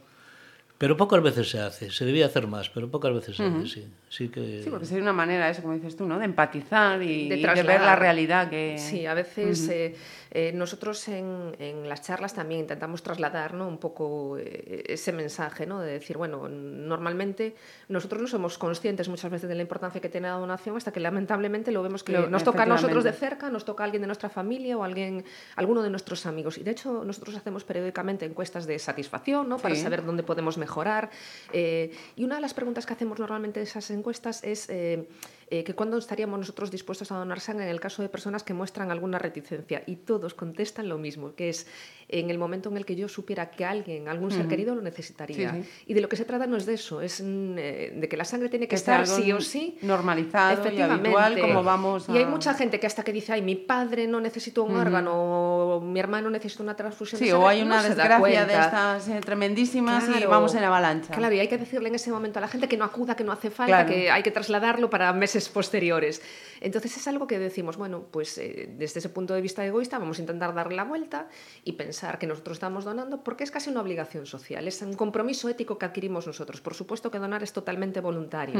Pero 0.79 0.97
pocas 0.97 1.21
veces 1.21 1.51
se 1.51 1.59
hace, 1.59 1.91
se 1.91 2.05
debía 2.05 2.27
hacer 2.27 2.47
más, 2.47 2.71
pero 2.71 2.89
pocas 2.89 3.13
veces 3.13 3.37
se 3.37 3.43
hace, 3.43 3.67
sí. 3.67 3.89
Sí, 4.09 4.29
que... 4.29 4.63
sí, 4.63 4.71
porque 4.71 4.87
sería 4.87 5.03
una 5.03 5.13
manera, 5.13 5.51
eso 5.51 5.61
como 5.61 5.75
dices 5.75 5.97
tú, 5.97 6.07
¿no? 6.07 6.21
De 6.21 6.25
empatizar 6.25 7.03
y 7.03 7.29
de, 7.29 7.37
ver 7.65 7.81
la 7.81 7.97
realidad 7.97 8.49
que... 8.49 8.77
Sí, 8.79 9.05
a 9.05 9.15
veces 9.15 9.69
eh, 9.69 9.97
eh, 10.31 10.53
nosotros 10.53 11.09
en, 11.09 11.57
en, 11.59 11.89
las 11.89 12.03
charlas 12.03 12.35
también 12.35 12.61
intentamos 12.61 13.03
trasladar 13.03 13.55
¿no? 13.55 13.67
un 13.67 13.79
poco 13.79 14.37
eh, 14.39 14.85
ese 14.87 15.13
mensaje, 15.13 15.67
¿no? 15.67 15.81
De 15.81 15.93
decir, 15.93 16.17
bueno, 16.17 16.49
normalmente 16.49 17.55
nosotros 17.89 18.21
no 18.23 18.29
somos 18.29 18.59
conscientes 18.59 19.09
muchas 19.09 19.31
veces 19.31 19.49
de 19.49 19.55
la 19.55 19.63
importancia 19.63 20.01
que 20.01 20.09
tiene 20.09 20.29
la 20.29 20.35
donación 20.35 20.77
hasta 20.77 20.93
que 20.93 21.01
lamentablemente 21.01 21.73
lo 21.73 21.83
vemos 21.83 22.03
que 22.03 22.13
nos 22.13 22.45
toca 22.45 22.65
a 22.65 22.67
nosotros 22.67 23.05
de 23.05 23.13
cerca, 23.13 23.51
nos 23.51 23.65
toca 23.65 23.83
a 23.83 23.87
alguien 23.87 24.03
de 24.03 24.07
nuestra 24.07 24.29
familia 24.29 24.77
o 24.77 24.85
alguien, 24.85 25.25
alguno 25.57 25.83
de 25.83 25.91
nuestros 25.91 26.27
amigos. 26.27 26.59
Y 26.59 26.63
de 26.63 26.73
hecho 26.73 27.05
nosotros 27.05 27.37
hacemos 27.37 27.65
periódicamente 27.65 28.25
encuestas 28.25 28.67
de 28.67 28.79
satisfacción, 28.79 29.49
¿no? 29.49 29.59
Para 29.59 29.75
saber 29.77 30.05
dónde 30.05 30.23
podemos 30.23 30.59
mejorar. 30.59 31.11
y 31.53 32.25
una 32.25 32.37
de 32.37 32.41
las 32.41 32.55
preguntas 32.55 32.85
que 32.87 32.93
hacemos 32.93 33.19
normalmente 33.19 33.61
de 33.61 33.65
esas 33.65 33.91
encuestas 33.91 34.45
es 34.45 34.69
eh, 34.69 35.09
eh, 35.51 35.65
que 35.65 35.75
cuándo 35.75 35.99
estaríamos 35.99 36.39
nosotros 36.39 36.71
dispuestos 36.71 37.11
a 37.13 37.17
donar 37.17 37.41
sangre 37.41 37.65
en 37.65 37.71
el 37.71 37.81
caso 37.81 38.03
de 38.03 38.09
personas 38.09 38.43
que 38.43 38.55
muestran 38.55 38.91
alguna 38.91 39.19
reticencia. 39.19 39.83
Y 39.87 39.97
todos 39.97 40.35
contestan 40.35 40.89
lo 40.89 40.99
mismo, 40.99 41.35
que 41.35 41.49
es 41.49 41.67
en 42.09 42.31
el 42.31 42.39
momento 42.39 42.71
en 42.71 42.77
el 42.79 42.87
que 42.87 42.97
yo 42.97 43.09
supiera 43.09 43.51
que 43.51 43.65
alguien, 43.65 44.09
algún 44.09 44.31
ser 44.31 44.49
querido, 44.49 44.75
lo 44.75 44.81
necesitaría. 44.81 45.63
Y 45.87 45.95
de 45.95 46.01
lo 46.01 46.09
que 46.09 46.17
se 46.17 46.25
trata 46.25 46.47
no 46.47 46.57
es 46.57 46.65
de 46.65 46.75
eso, 46.75 47.03
es 47.03 47.21
mm, 47.21 47.59
eh, 47.59 47.93
de 47.95 48.09
que 48.09 48.17
la 48.17 48.25
sangre 48.25 48.49
tiene 48.49 48.67
que, 48.67 48.77
estar 48.77 49.07
sí 49.07 49.31
o 49.33 49.41
sí. 49.41 49.77
normalizado 49.83 50.73
y 50.73 50.81
habitual, 50.81 51.39
como 51.39 51.63
vamos 51.63 52.09
Y 52.09 52.17
hay 52.17 52.25
mucha 52.25 52.55
gente 52.55 52.81
que 52.81 52.87
hasta 52.87 53.03
que 53.03 53.13
dice, 53.13 53.33
ay, 53.33 53.43
mi 53.43 53.57
padre 53.57 54.07
no 54.07 54.21
necesita 54.21 54.63
un 54.63 54.77
órgano, 54.77 55.13
o 55.15 55.81
mi 55.81 56.01
hermano 56.01 56.31
necesita 56.31 56.63
una 56.63 56.75
transfusión 56.75 57.19
sí, 57.19 57.27
de 57.27 57.31
sangre, 57.33 57.45
o 57.45 57.49
hay 57.49 57.63
una 57.63 57.83
desgracia 57.83 58.47
de 58.47 58.55
estas 58.55 59.09
eh, 59.09 59.21
tremendísimas 59.21 60.05
y 60.09 60.25
vamos 60.25 60.55
en 60.55 60.65
avalancha. 60.65 61.15
Claro, 61.15 61.35
y 61.35 61.41
hay 61.41 61.49
que 61.49 61.59
decirle 61.59 61.89
en 61.89 61.97
ese 61.97 62.11
momento 62.11 62.39
a 62.39 62.43
la 62.43 62.49
gente 62.49 62.69
que 62.69 62.77
no 62.79 62.85
acuda, 62.85 63.17
que 63.17 63.25
no 63.25 63.33
hace 63.33 63.51
falta, 63.51 63.85
que 63.85 64.11
hay 64.11 64.23
que 64.23 64.31
trasladarlo 64.31 64.89
para 64.89 65.13
meses 65.13 65.49
posteriores. 65.49 66.23
Entonces 66.61 66.97
es 66.97 67.09
algo 67.09 67.27
que 67.27 67.39
decimos, 67.39 67.77
bueno, 67.77 68.05
pues 68.11 68.39
eh, 68.39 68.69
desde 68.77 69.01
ese 69.01 69.09
punto 69.09 69.35
de 69.35 69.41
vista 69.41 69.65
egoísta 69.65 69.99
vamos 69.99 70.19
a 70.19 70.21
intentar 70.23 70.55
darle 70.55 70.77
la 70.77 70.85
vuelta 70.85 71.29
y 71.65 71.73
pensar 71.73 72.19
que 72.19 72.27
nosotros 72.27 72.57
estamos 72.57 72.85
donando 72.85 73.23
porque 73.23 73.45
es 73.45 73.51
casi 73.51 73.71
una 73.71 73.81
obligación 73.81 74.27
social, 74.27 74.67
es 74.67 74.83
un 74.83 74.95
compromiso 74.95 75.49
ético 75.49 75.79
que 75.79 75.87
adquirimos 75.87 76.27
nosotros. 76.27 76.61
Por 76.61 76.75
supuesto 76.75 77.11
que 77.11 77.19
donar 77.19 77.43
es 77.43 77.53
totalmente 77.53 78.01
voluntario, 78.01 78.59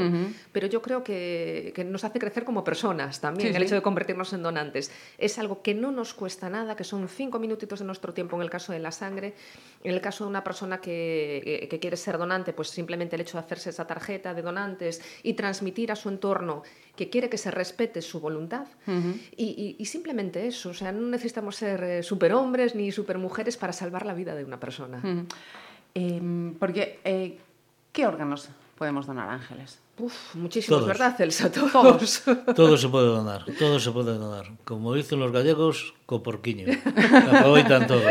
pero 0.51 0.67
yo 0.67 0.81
creo 0.81 1.03
que, 1.03 1.71
que, 1.75 1.83
nos 1.83 2.03
hace 2.03 2.19
crecer 2.19 2.45
como 2.45 2.63
personas 2.63 3.19
también 3.19 3.55
el 3.55 3.63
hecho 3.63 3.75
de 3.75 3.81
convertirnos 3.81 4.33
en 4.33 4.43
donantes. 4.43 4.91
Es 5.17 5.39
algo 5.39 5.61
que 5.61 5.73
no 5.73 5.91
nos 5.91 6.13
cuesta 6.13 6.49
nada, 6.49 6.75
que 6.75 6.83
son 6.83 7.07
cinco 7.07 7.39
minutitos 7.39 7.79
de 7.79 7.85
nuestro 7.85 8.13
tiempo 8.13 8.35
en 8.35 8.43
el 8.43 8.49
caso 8.49 8.73
de 8.73 8.79
la 8.79 8.91
sangre. 8.91 9.33
En 9.83 9.93
el 9.93 10.01
caso 10.01 10.25
de 10.25 10.29
una 10.29 10.43
persona 10.43 10.81
que, 10.81 11.67
que 11.69 11.79
quiere 11.79 11.97
ser 11.97 12.17
donante, 12.17 12.53
pues 12.53 12.69
simplemente 12.69 13.15
el 13.15 13.21
hecho 13.21 13.37
de 13.37 13.43
hacerse 13.45 13.69
esa 13.69 13.87
tarjeta 13.87 14.33
de 14.33 14.41
donantes 14.41 15.01
y 15.23 15.33
transmitir 15.33 15.91
a 15.91 15.95
su 15.95 16.09
entorno 16.09 16.63
que 16.95 17.09
quiere 17.09 17.29
que 17.29 17.37
se 17.37 17.49
respete 17.49 17.88
su 18.01 18.19
voluntad. 18.19 18.67
y, 19.35 19.85
simplemente 19.85 20.47
eso, 20.47 20.69
o 20.69 20.73
sea, 20.73 20.91
no 20.91 21.07
necesitamos 21.07 21.55
ser 21.55 21.83
eh, 21.83 22.03
superhombres 22.03 22.75
ni 22.75 22.91
supermujeres 22.91 23.57
para 23.57 23.73
salvar 23.73 24.05
la 24.05 24.13
vida 24.13 24.35
de 24.35 24.43
una 24.43 24.59
persona. 24.59 25.01
Em, 25.93 26.53
porque, 26.55 26.99
eh, 27.03 27.37
¿qué 27.91 28.05
órganos 28.05 28.49
podemos 28.77 29.05
donar, 29.07 29.29
Ángeles? 29.29 29.79
Uf, 29.97 30.35
muchísimos, 30.35 30.85
¿verdad, 30.85 31.15
Celsa? 31.17 31.51
Todos. 31.51 32.23
todo 32.55 32.77
se 32.77 32.87
puede 32.87 33.07
donar, 33.07 33.45
todo 33.57 33.79
se 33.79 33.91
puede 33.91 34.17
donar. 34.17 34.45
Como 34.63 34.93
dicen 34.93 35.19
los 35.19 35.31
gallegos, 35.31 35.93
coporquiño. 36.05 36.67
Aprovechan 37.33 37.87
todo. 37.87 38.01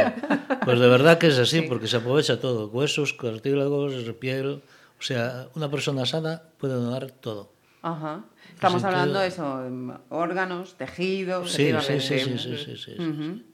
Pues 0.64 0.78
de 0.80 0.88
verdad 0.88 1.16
que 1.18 1.28
es 1.28 1.38
así, 1.38 1.62
porque 1.62 1.86
se 1.86 1.96
aprovecha 1.96 2.40
todo. 2.40 2.68
Huesos, 2.68 3.14
cartílagos, 3.14 3.94
piel... 4.20 4.62
O 4.98 5.02
sea, 5.02 5.48
una 5.54 5.70
persona 5.70 6.04
sana 6.06 6.42
puede 6.58 6.74
donar 6.74 7.10
todo. 7.12 7.50
Ajá. 7.82 8.24
Estamos 8.58 8.82
hablando 8.82 9.20
de 9.20 9.28
eso, 9.28 9.62
órganos, 10.08 10.74
tejidos. 10.74 11.52
Sí, 11.52 11.70
sí, 11.80 12.00
sí, 12.00 12.18
sí, 12.18 12.56
sí, 12.58 12.76
sí, 12.76 13.44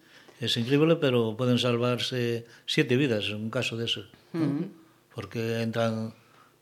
Es 0.40 0.56
increíble, 0.56 0.96
pero 0.96 1.36
pueden 1.36 1.58
salvarse 1.58 2.46
siete 2.64 2.96
vidas 2.96 3.26
en 3.26 3.36
un 3.36 3.50
caso 3.50 3.76
de 3.76 3.84
eso. 3.84 4.04
Porque 5.14 5.60
entran 5.60 6.14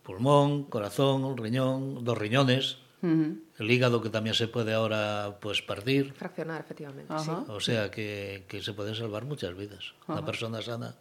pulmón, 0.02 0.64
corazón, 0.64 1.37
riñón, 1.37 2.02
dos 2.04 2.18
riñones, 2.18 2.78
el 3.00 3.70
hígado 3.70 4.02
que 4.02 4.11
también 4.11 4.34
se 4.34 4.49
puede 4.49 4.75
ahora 4.75 5.38
pues 5.40 5.62
partir. 5.62 6.12
Fraccionar, 6.12 6.62
efectivamente. 6.62 7.14
O 7.46 7.61
sea 7.61 7.92
que, 7.92 8.44
que, 8.49 8.61
se 8.61 8.72
pueden 8.72 8.96
salvar 8.96 9.25
muchas 9.25 9.56
vidas. 9.56 9.94
Una 10.08 10.25
persona 10.25 10.61
sana. 10.62 10.96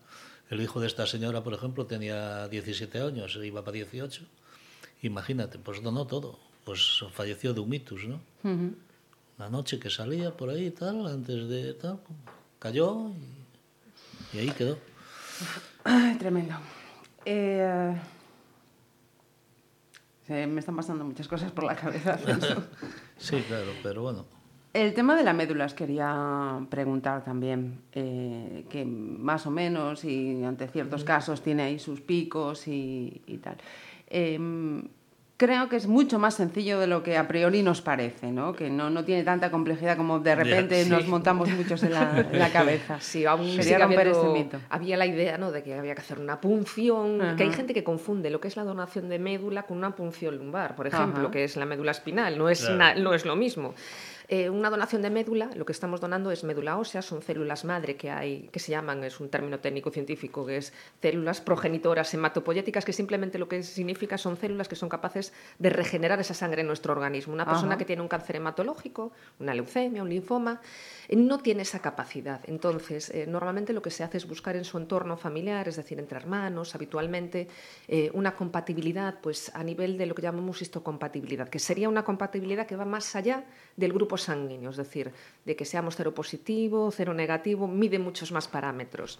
El 0.51 0.61
hijo 0.61 0.79
de 0.79 0.85
esta 0.85 1.07
señora, 1.07 1.43
por 1.43 1.55
ejemplo, 1.55 1.87
tenía 1.87 2.47
17 2.49 3.01
años, 3.01 3.39
iba 3.41 3.63
para 3.63 3.73
18. 3.73 4.25
Imagínate, 5.01 5.57
pues 5.57 5.81
donó 5.81 6.05
todo 6.05 6.50
pues 6.63 7.03
falleció 7.11 7.53
de 7.53 7.59
un 7.59 7.69
mitus, 7.69 8.05
¿no? 8.05 8.19
Una 8.43 9.49
noche 9.49 9.79
que 9.79 9.89
salía 9.89 10.35
por 10.35 10.49
ahí 10.49 10.67
y 10.67 10.71
tal, 10.71 11.07
antes 11.07 11.49
de 11.49 11.73
tal, 11.73 11.99
cayó 12.59 13.11
y, 14.33 14.39
ahí 14.39 14.49
quedó. 14.51 14.77
Ay, 15.83 16.15
tremendo. 16.17 16.53
Eh, 17.25 17.95
me 20.27 20.59
están 20.59 20.75
pasando 20.75 21.03
muchas 21.03 21.27
cosas 21.27 21.51
por 21.51 21.65
la 21.65 21.75
cabeza. 21.75 22.17
sí, 23.17 23.41
claro, 23.47 23.71
pero 23.83 24.03
bueno. 24.03 24.25
El 24.73 24.93
tema 24.93 25.17
de 25.17 25.23
las 25.23 25.35
médulas 25.35 25.73
quería 25.73 26.65
preguntar 26.69 27.25
también, 27.25 27.81
eh, 27.91 28.65
que 28.69 28.85
más 28.85 29.45
o 29.45 29.51
menos 29.51 30.05
y 30.05 30.41
ante 30.45 30.69
ciertos 30.69 31.03
casos 31.03 31.41
tiene 31.41 31.63
ahí 31.63 31.79
sus 31.79 31.99
picos 31.99 32.69
y, 32.69 33.21
y 33.27 33.37
tal. 33.39 33.57
Eh, 34.07 34.39
creo 35.41 35.69
que 35.69 35.75
es 35.75 35.87
mucho 35.87 36.19
más 36.19 36.35
sencillo 36.35 36.79
de 36.79 36.85
lo 36.85 37.01
que 37.01 37.17
a 37.17 37.27
priori 37.27 37.63
nos 37.63 37.81
parece, 37.81 38.31
¿no? 38.31 38.53
Que 38.53 38.69
no, 38.69 38.91
no 38.91 39.03
tiene 39.03 39.23
tanta 39.23 39.49
complejidad 39.49 39.97
como 39.97 40.19
de 40.19 40.35
repente 40.35 40.83
sí. 40.83 40.89
nos 40.91 41.07
montamos 41.07 41.49
muchos 41.49 41.81
en 41.81 41.93
la, 41.93 42.19
en 42.31 42.37
la 42.37 42.49
cabeza. 42.51 42.99
Sí, 42.99 43.25
aún 43.25 43.49
Sería 43.55 43.79
romper 43.79 44.09
habiendo- 44.09 44.21
ese 44.21 44.43
mito. 44.43 44.59
Había 44.69 44.97
la 44.97 45.07
idea 45.07 45.39
¿no? 45.39 45.51
de 45.51 45.63
que 45.63 45.73
había 45.73 45.95
que 45.95 46.01
hacer 46.01 46.19
una 46.19 46.39
punción, 46.39 47.17
que 47.37 47.41
hay 47.41 47.49
Ajá. 47.49 47.57
gente 47.57 47.73
que 47.73 47.83
confunde 47.83 48.29
lo 48.29 48.39
que 48.39 48.49
es 48.49 48.55
la 48.55 48.63
donación 48.63 49.09
de 49.09 49.17
médula 49.17 49.63
con 49.63 49.77
una 49.77 49.95
punción 49.95 50.37
lumbar, 50.37 50.75
por 50.75 50.85
ejemplo, 50.85 51.23
Ajá. 51.23 51.31
que 51.31 51.43
es 51.43 51.57
la 51.57 51.65
médula 51.65 51.89
espinal, 51.89 52.37
no 52.37 52.47
es, 52.47 52.59
Claro. 52.61 52.75
na- 52.77 52.93
no 52.93 53.15
es 53.15 53.25
lo 53.25 53.35
mismo. 53.35 53.73
Eh, 54.33 54.49
una 54.49 54.69
donación 54.69 55.01
de 55.01 55.09
médula, 55.09 55.49
lo 55.57 55.65
que 55.65 55.73
estamos 55.73 55.99
donando 55.99 56.31
es 56.31 56.45
médula 56.45 56.77
ósea, 56.77 57.01
son 57.01 57.21
células 57.21 57.65
madre 57.65 57.97
que 57.97 58.09
hay, 58.09 58.47
que 58.53 58.59
se 58.59 58.71
llaman, 58.71 59.03
es 59.03 59.19
un 59.19 59.27
término 59.27 59.59
técnico 59.59 59.91
científico, 59.91 60.45
que 60.45 60.55
es 60.55 60.71
células 61.01 61.41
progenitoras 61.41 62.13
hematopoyéticas, 62.13 62.85
que 62.85 62.93
simplemente 62.93 63.37
lo 63.37 63.49
que 63.49 63.61
significa 63.61 64.17
son 64.17 64.37
células 64.37 64.69
que 64.69 64.77
son 64.77 64.87
capaces 64.87 65.33
de 65.59 65.69
regenerar 65.69 66.17
esa 66.21 66.33
sangre 66.33 66.61
en 66.61 66.67
nuestro 66.67 66.93
organismo. 66.93 67.33
Una 67.33 67.43
persona 67.43 67.71
Ajá. 67.71 67.79
que 67.79 67.83
tiene 67.83 68.01
un 68.01 68.07
cáncer 68.07 68.37
hematológico, 68.37 69.11
una 69.41 69.53
leucemia, 69.53 70.01
un 70.01 70.07
linfoma, 70.07 70.61
eh, 71.09 71.17
no 71.17 71.39
tiene 71.39 71.63
esa 71.63 71.79
capacidad. 71.79 72.39
Entonces, 72.45 73.09
eh, 73.09 73.25
normalmente 73.27 73.73
lo 73.73 73.81
que 73.81 73.91
se 73.91 74.05
hace 74.05 74.15
es 74.15 74.25
buscar 74.25 74.55
en 74.55 74.63
su 74.63 74.77
entorno 74.77 75.17
familiar, 75.17 75.67
es 75.67 75.75
decir, 75.75 75.99
entre 75.99 76.17
hermanos, 76.17 76.73
habitualmente, 76.73 77.49
una 78.13 78.33
compatibilidad 78.33 79.15
pues, 79.19 79.51
a 79.53 79.61
nivel 79.61 79.97
de 79.97 80.05
lo 80.05 80.15
que 80.15 80.21
llamamos 80.21 80.61
histocompatibilidad, 80.61 81.49
que 81.49 81.59
sería 81.59 81.89
una 81.89 82.05
compatibilidad 82.05 82.65
que 82.65 82.77
va 82.77 82.85
más 82.85 83.13
allá 83.17 83.43
del 83.75 83.91
grupo 83.91 84.17
sanguíneo, 84.23 84.69
es 84.69 84.77
decir, 84.77 85.11
de 85.45 85.55
que 85.55 85.65
seamos 85.65 85.95
cero 85.95 86.13
positivo, 86.13 86.91
cero 86.91 87.13
negativo, 87.13 87.67
mide 87.67 87.99
muchos 87.99 88.31
más 88.31 88.47
parámetros. 88.47 89.19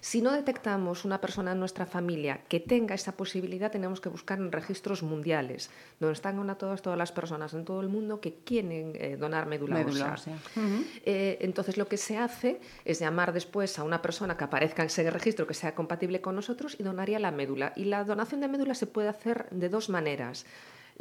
Si 0.00 0.20
no 0.20 0.32
detectamos 0.32 1.04
una 1.04 1.20
persona 1.20 1.52
en 1.52 1.60
nuestra 1.60 1.86
familia 1.86 2.40
que 2.48 2.60
tenga 2.60 2.94
esa 2.94 3.12
posibilidad, 3.12 3.70
tenemos 3.70 4.00
que 4.00 4.08
buscar 4.08 4.38
en 4.38 4.52
registros 4.52 5.02
mundiales, 5.02 5.70
donde 6.00 6.14
están 6.14 6.36
todas, 6.56 6.82
todas 6.82 6.98
las 6.98 7.12
personas 7.12 7.54
en 7.54 7.64
todo 7.64 7.80
el 7.80 7.88
mundo 7.88 8.20
que 8.20 8.34
quieren 8.44 8.92
eh, 8.96 9.16
donar 9.16 9.46
médula, 9.46 9.76
Médula 9.76 10.14
ósea. 10.14 10.34
ósea. 10.34 10.62
Ujú. 10.62 10.84
Eh, 11.04 11.38
entonces 11.40 11.76
lo 11.76 11.86
que 11.86 11.96
se 11.96 12.18
hace 12.18 12.60
es 12.84 12.98
llamar 12.98 13.32
después 13.32 13.78
a 13.78 13.84
una 13.84 14.02
persona 14.02 14.36
que 14.36 14.44
aparezca 14.44 14.82
en 14.82 14.86
ese 14.86 15.08
registro 15.10 15.46
que 15.46 15.54
sea 15.54 15.74
compatible 15.74 16.20
con 16.20 16.34
nosotros 16.34 16.76
y 16.78 16.82
donaría 16.82 17.18
la 17.18 17.30
médula. 17.30 17.72
Y 17.76 17.84
la 17.84 18.04
donación 18.04 18.40
de 18.40 18.48
médula 18.48 18.74
se 18.74 18.86
puede 18.86 19.08
hacer 19.08 19.48
de 19.50 19.68
dos 19.68 19.88
maneras. 19.88 20.44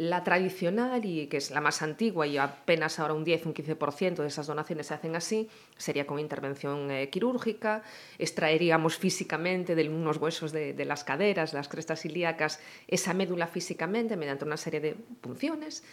La 0.01 0.23
tradicional, 0.23 1.05
y 1.05 1.27
que 1.27 1.37
es 1.37 1.51
la 1.51 1.61
más 1.61 1.83
antigua, 1.83 2.25
y 2.25 2.35
apenas 2.35 2.97
ahora 2.97 3.13
un 3.13 3.23
10, 3.23 3.45
un 3.45 3.53
15% 3.53 4.15
de 4.15 4.27
esas 4.27 4.47
donaciones 4.47 4.87
se 4.87 4.95
hacen 4.95 5.15
así, 5.15 5.47
sería 5.77 6.07
con 6.07 6.17
intervención 6.17 6.89
eh, 6.89 7.11
quirúrgica, 7.11 7.83
extraeríamos 8.17 8.97
físicamente 8.97 9.75
de 9.75 9.87
unos 9.87 10.17
huesos 10.17 10.51
de, 10.51 10.73
de 10.73 10.85
las 10.85 11.03
caderas, 11.03 11.53
las 11.53 11.67
crestas 11.67 12.03
ilíacas, 12.03 12.59
esa 12.87 13.13
médula 13.13 13.45
físicamente 13.45 14.17
mediante 14.17 14.43
una 14.43 14.57
serie 14.57 14.79
de 14.79 14.95
punciones. 15.21 15.83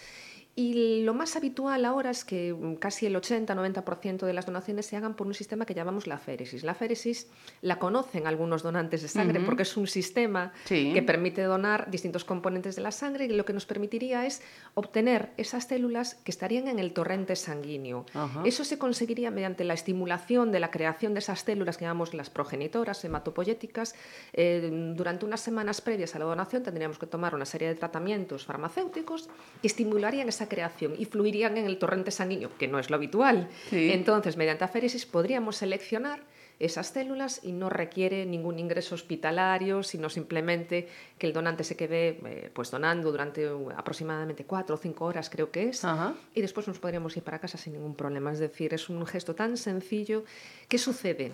Y 0.60 1.04
lo 1.04 1.14
más 1.14 1.36
habitual 1.36 1.84
ahora 1.84 2.10
es 2.10 2.24
que 2.24 2.52
mm, 2.52 2.74
casi 2.76 3.06
el 3.06 3.14
80-90% 3.14 4.26
de 4.26 4.32
las 4.32 4.44
donaciones 4.44 4.86
se 4.86 4.96
hagan 4.96 5.14
por 5.14 5.28
un 5.28 5.34
sistema 5.34 5.64
que 5.64 5.72
llamamos 5.72 6.08
la 6.08 6.18
féresis. 6.18 6.64
La 6.64 6.74
féresis 6.74 7.28
la 7.62 7.78
conocen 7.78 8.26
algunos 8.26 8.64
donantes 8.64 9.02
de 9.02 9.06
sangre 9.08 9.38
Ujú. 9.38 9.46
porque 9.46 9.62
es 9.62 9.76
un 9.76 9.86
sistema 9.86 10.52
Sí. 10.64 10.90
que 10.92 11.00
permite 11.02 11.42
donar 11.44 11.92
distintos 11.92 12.24
componentes 12.24 12.74
de 12.74 12.82
la 12.82 12.90
sangre 12.90 13.26
y 13.26 13.28
lo 13.28 13.44
que 13.44 13.52
nos 13.52 13.66
permitiría 13.66 14.26
es 14.26 14.42
obtener 14.74 15.30
esas 15.36 15.68
células 15.68 16.16
que 16.16 16.32
estarían 16.32 16.66
en 16.66 16.80
el 16.80 16.92
torrente 16.92 17.36
sanguíneo. 17.36 18.04
Ajá. 18.12 18.42
Eso 18.44 18.64
se 18.64 18.78
conseguiría 18.78 19.30
mediante 19.30 19.62
la 19.62 19.74
estimulación 19.74 20.50
de 20.50 20.58
la 20.58 20.72
creación 20.72 21.14
de 21.14 21.20
esas 21.20 21.38
células 21.44 21.76
que 21.76 21.84
llamamos 21.84 22.14
las 22.14 22.30
progenitoras 22.30 23.04
hematopoyéticas. 23.04 23.94
Eh, 24.32 24.92
durante 24.96 25.24
unas 25.24 25.40
semanas 25.40 25.80
previas 25.80 26.16
a 26.16 26.18
la 26.18 26.24
donación 26.24 26.64
tendríamos 26.64 26.98
que 26.98 27.06
tomar 27.06 27.36
una 27.36 27.44
serie 27.44 27.68
de 27.68 27.76
tratamientos 27.76 28.44
farmacéuticos 28.44 29.28
que 29.62 29.68
estimularían 29.68 30.28
esa 30.28 30.47
creación 30.48 30.94
y 30.98 31.04
fluirían 31.04 31.56
en 31.56 31.66
el 31.66 31.78
torrente 31.78 32.10
sanguíneo, 32.10 32.50
que 32.58 32.68
no 32.68 32.78
es 32.78 32.90
lo 32.90 32.96
habitual. 32.96 33.48
Sí. 33.70 33.90
Entonces, 33.92 34.36
mediante 34.36 34.64
aféresis 34.64 35.06
podríamos 35.06 35.56
seleccionar 35.56 36.20
esas 36.58 36.88
células 36.88 37.40
y 37.44 37.52
no 37.52 37.70
requiere 37.70 38.26
ningún 38.26 38.58
ingreso 38.58 38.94
hospitalario, 38.94 39.82
sino 39.82 40.10
simplemente 40.10 40.88
que 41.16 41.26
el 41.28 41.32
donante 41.32 41.62
se 41.62 41.76
quede 41.76 42.18
eh, 42.24 42.50
pues 42.52 42.70
donando 42.70 43.12
durante 43.12 43.52
uh, 43.52 43.70
aproximadamente 43.76 44.44
cuatro 44.44 44.74
o 44.74 44.78
cinco 44.78 45.04
horas, 45.04 45.30
creo 45.30 45.50
que 45.50 45.68
es, 45.68 45.84
Ajá. 45.84 46.14
y 46.34 46.40
después 46.40 46.66
nos 46.66 46.78
podríamos 46.78 47.16
ir 47.16 47.22
para 47.22 47.38
casa 47.38 47.58
sin 47.58 47.74
ningún 47.74 47.94
problema. 47.94 48.32
Es 48.32 48.40
decir, 48.40 48.74
es 48.74 48.88
un 48.88 49.06
gesto 49.06 49.34
tan 49.34 49.56
sencillo. 49.56 50.24
¿Qué 50.68 50.78
sucede? 50.78 51.32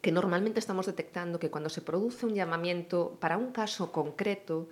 Que 0.00 0.12
normalmente 0.12 0.60
estamos 0.60 0.86
detectando 0.86 1.38
que 1.38 1.50
cuando 1.50 1.68
se 1.68 1.80
produce 1.80 2.26
un 2.26 2.34
llamamiento 2.34 3.16
para 3.20 3.36
un 3.36 3.50
caso 3.50 3.90
concreto, 3.90 4.68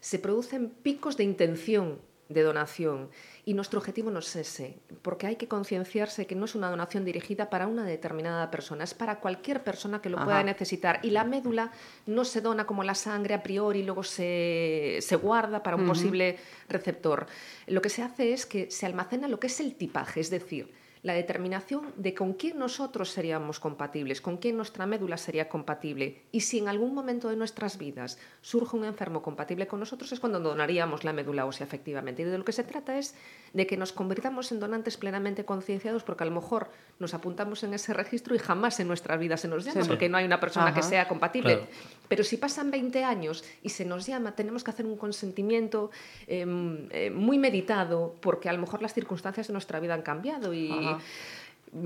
se 0.00 0.18
producen 0.18 0.68
picos 0.68 1.16
de 1.16 1.24
intención 1.24 1.98
de 2.28 2.42
donación. 2.42 3.10
Y 3.44 3.54
nuestro 3.54 3.78
objetivo 3.78 4.10
no 4.10 4.20
es 4.20 4.36
ese, 4.36 4.78
porque 5.02 5.26
hay 5.26 5.36
que 5.36 5.48
concienciarse 5.48 6.26
que 6.26 6.34
no 6.34 6.46
es 6.46 6.54
una 6.54 6.70
donación 6.70 7.04
dirigida 7.04 7.50
para 7.50 7.66
una 7.66 7.84
determinada 7.84 8.50
persona, 8.50 8.84
es 8.84 8.94
para 8.94 9.20
cualquier 9.20 9.62
persona 9.62 10.00
que 10.00 10.08
lo 10.08 10.22
pueda 10.24 10.42
necesitar. 10.42 11.00
Y 11.02 11.10
la 11.10 11.24
médula 11.24 11.70
no 12.06 12.24
se 12.24 12.40
dona 12.40 12.66
como 12.66 12.84
la 12.84 12.94
sangre 12.94 13.34
a 13.34 13.42
priori 13.42 13.80
y 13.80 13.82
luego 13.82 14.02
se, 14.02 14.98
se 15.00 15.16
guarda 15.16 15.62
para 15.62 15.76
un 15.76 15.86
posible 15.86 16.38
receptor. 16.68 17.26
Lo 17.66 17.82
que 17.82 17.90
se 17.90 18.02
hace 18.02 18.32
es 18.32 18.46
que 18.46 18.70
se 18.70 18.86
almacena 18.86 19.28
lo 19.28 19.38
que 19.38 19.48
es 19.48 19.60
el 19.60 19.74
tipaje, 19.74 20.20
es 20.20 20.30
decir, 20.30 20.72
la 21.04 21.12
determinación 21.12 21.92
de 21.96 22.14
con 22.14 22.32
quién 22.32 22.58
nosotros 22.58 23.10
seríamos 23.10 23.60
compatibles, 23.60 24.22
con 24.22 24.38
quién 24.38 24.56
nuestra 24.56 24.86
médula 24.86 25.18
sería 25.18 25.50
compatible. 25.50 26.22
Y 26.32 26.40
si 26.40 26.58
en 26.58 26.66
algún 26.66 26.94
momento 26.94 27.28
de 27.28 27.36
nuestras 27.36 27.76
vidas 27.76 28.18
surge 28.40 28.74
un 28.74 28.86
enfermo 28.86 29.20
compatible 29.20 29.66
con 29.66 29.80
nosotros, 29.80 30.10
es 30.12 30.18
cuando 30.18 30.40
donaríamos 30.40 31.04
la 31.04 31.12
médula 31.12 31.44
ósea, 31.44 31.66
efectivamente. 31.66 32.22
Y 32.22 32.24
de 32.24 32.38
lo 32.38 32.44
que 32.46 32.52
se 32.52 32.64
trata 32.64 32.96
es 32.98 33.14
de 33.52 33.66
que 33.66 33.76
nos 33.76 33.92
convirtamos 33.92 34.50
en 34.50 34.60
donantes 34.60 34.96
plenamente 34.96 35.44
concienciados, 35.44 36.02
porque 36.04 36.24
a 36.24 36.26
lo 36.26 36.32
mejor 36.32 36.70
nos 36.98 37.12
apuntamos 37.12 37.62
en 37.64 37.74
ese 37.74 37.92
registro 37.92 38.34
y 38.34 38.38
jamás 38.38 38.80
en 38.80 38.88
nuestra 38.88 39.18
vida 39.18 39.36
se 39.36 39.46
nos 39.46 39.66
llama, 39.66 39.82
Sí. 39.82 39.88
porque 39.88 40.08
no 40.08 40.16
hay 40.16 40.24
una 40.24 40.40
persona 40.40 40.72
que 40.72 40.82
sea 40.82 41.06
compatible. 41.06 41.56
Claro. 41.56 41.70
Pero 42.08 42.24
si 42.24 42.38
pasan 42.38 42.70
20 42.70 43.04
años 43.04 43.44
y 43.62 43.68
se 43.68 43.84
nos 43.84 44.06
llama, 44.06 44.34
tenemos 44.34 44.64
que 44.64 44.70
hacer 44.70 44.86
un 44.86 44.96
consentimiento 44.96 45.90
eh, 46.26 46.46
eh, 46.92 47.10
muy 47.10 47.36
meditado, 47.38 48.14
porque 48.22 48.48
a 48.48 48.54
lo 48.54 48.58
mejor 48.60 48.80
las 48.80 48.94
circunstancias 48.94 49.48
de 49.48 49.52
nuestra 49.52 49.80
vida 49.80 49.92
han 49.92 50.02
cambiado 50.02 50.54
y 50.54 50.70
Ajá. 50.70 50.93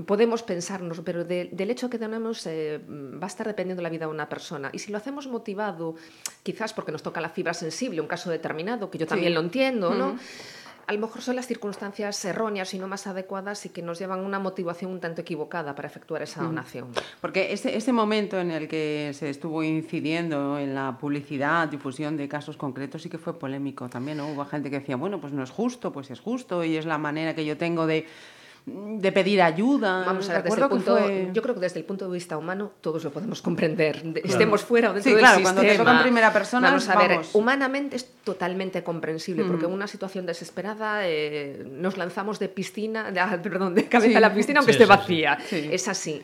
Podemos 0.05 0.43
pensarnos, 0.43 1.01
pero 1.03 1.23
de- 1.25 1.49
del 1.51 1.71
hecho 1.71 1.89
que 1.89 1.97
tenemos 1.97 2.45
eh, 2.45 2.79
va 2.87 3.25
a 3.25 3.27
estar 3.27 3.47
dependiendo 3.47 3.81
la 3.81 3.89
vida 3.89 4.05
de 4.05 4.11
una 4.11 4.29
persona. 4.29 4.69
Y 4.71 4.79
si 4.79 4.91
lo 4.91 4.97
hacemos 4.99 5.27
motivado, 5.27 5.95
quizás 6.43 6.73
porque 6.73 6.91
nos 6.91 7.01
toca 7.01 7.19
la 7.21 7.29
fibra 7.29 7.53
sensible, 7.55 7.99
un 7.99 8.07
caso 8.07 8.29
determinado, 8.29 8.91
que 8.91 8.99
yo 8.99 9.07
también 9.07 9.31
Sí. 9.31 9.33
lo 9.35 9.39
entiendo, 9.41 9.95
¿no? 9.95 10.09
Ujú. 10.09 10.19
A 10.85 10.93
lo 10.93 10.99
mejor 11.01 11.21
son 11.21 11.35
las 11.35 11.45
circunstancias 11.45 12.23
erróneas 12.25 12.73
y 12.73 12.79
no 12.79 12.87
más 12.87 13.05
adecuadas 13.05 13.63
y 13.67 13.69
que 13.69 13.83
nos 13.83 13.99
llevan 13.99 14.19
a 14.19 14.23
una 14.23 14.39
motivación 14.39 14.89
un 14.91 14.99
tanto 14.99 15.21
equivocada 15.21 15.75
para 15.75 15.87
efectuar 15.87 16.23
esa 16.23 16.41
donación. 16.41 16.87
Porque 17.21 17.53
ese, 17.53 17.75
ese 17.77 17.91
momento 17.93 18.39
en 18.39 18.49
el 18.49 18.67
que 18.67 19.11
se 19.13 19.29
estuvo 19.29 19.61
incidiendo 19.63 20.57
en 20.57 20.73
la 20.73 20.97
publicidad, 20.99 21.67
difusión 21.67 22.17
de 22.17 22.27
casos 22.27 22.57
concretos, 22.57 23.03
sí 23.03 23.09
que 23.09 23.19
fue 23.19 23.37
polémico 23.37 23.87
también, 23.87 24.17
¿no? 24.17 24.29
Hubo 24.31 24.45
gente 24.45 24.71
que 24.71 24.79
decía, 24.79 24.95
bueno, 24.95 25.21
pues 25.21 25.31
no 25.31 25.43
es 25.43 25.51
justo, 25.51 25.91
pues 25.91 26.09
es 26.09 26.19
justo, 26.21 26.63
y 26.63 26.75
es 26.77 26.87
la 26.87 26.97
manera 26.97 27.35
que 27.35 27.45
yo 27.45 27.55
tengo 27.55 27.85
de, 27.85 28.07
de 28.65 29.11
pedir 29.11 29.41
ayuda. 29.41 30.03
Vamos 30.05 30.29
a 30.29 30.33
ver, 30.33 30.43
desde 30.43 30.61
el 30.61 30.67
punto, 30.69 30.97
fue- 30.97 31.29
yo 31.33 31.41
creo 31.41 31.55
que 31.55 31.61
desde 31.61 31.79
el 31.79 31.85
punto 31.85 32.05
de 32.07 32.13
vista 32.13 32.37
humano 32.37 32.71
todos 32.81 33.03
lo 33.03 33.11
podemos 33.11 33.41
comprender, 33.41 34.03
de- 34.03 34.21
estemos 34.23 34.61
fuera 34.61 34.91
o 34.91 34.93
dentro 34.93 35.09
Sí, 35.09 35.15
del 35.15 35.19
claro, 35.19 35.37
sistema. 35.37 35.53
cuando 35.55 35.71
te 35.71 35.77
toca 35.77 35.91
en 35.97 36.01
primera 36.03 36.31
persona, 36.33 36.67
Vamos 36.69 36.87
a 36.89 36.95
ver, 36.97 37.19
humanamente 37.33 37.95
es 37.95 38.05
totalmente 38.23 38.83
comprensible, 38.83 39.43
porque 39.45 39.65
en 39.65 39.71
Mm. 39.71 39.75
una 39.75 39.87
situación 39.87 40.25
desesperada 40.25 41.07
eh, 41.07 41.65
nos 41.71 41.97
lanzamos 41.97 42.37
de 42.39 42.49
piscina, 42.49 43.11
de, 43.11 43.19
ah, 43.19 43.39
perdón, 43.41 43.73
de 43.75 43.85
cabeza 43.87 44.09
Sí. 44.11 44.15
a 44.15 44.19
la 44.19 44.33
piscina 44.33 44.59
aunque 44.59 44.73
Sí, 44.73 44.81
esté 44.83 44.85
sí, 44.85 44.91
sí. 44.93 44.97
vacía. 44.99 45.37
Sí. 45.49 45.69
Es 45.71 45.87
así. 45.87 46.21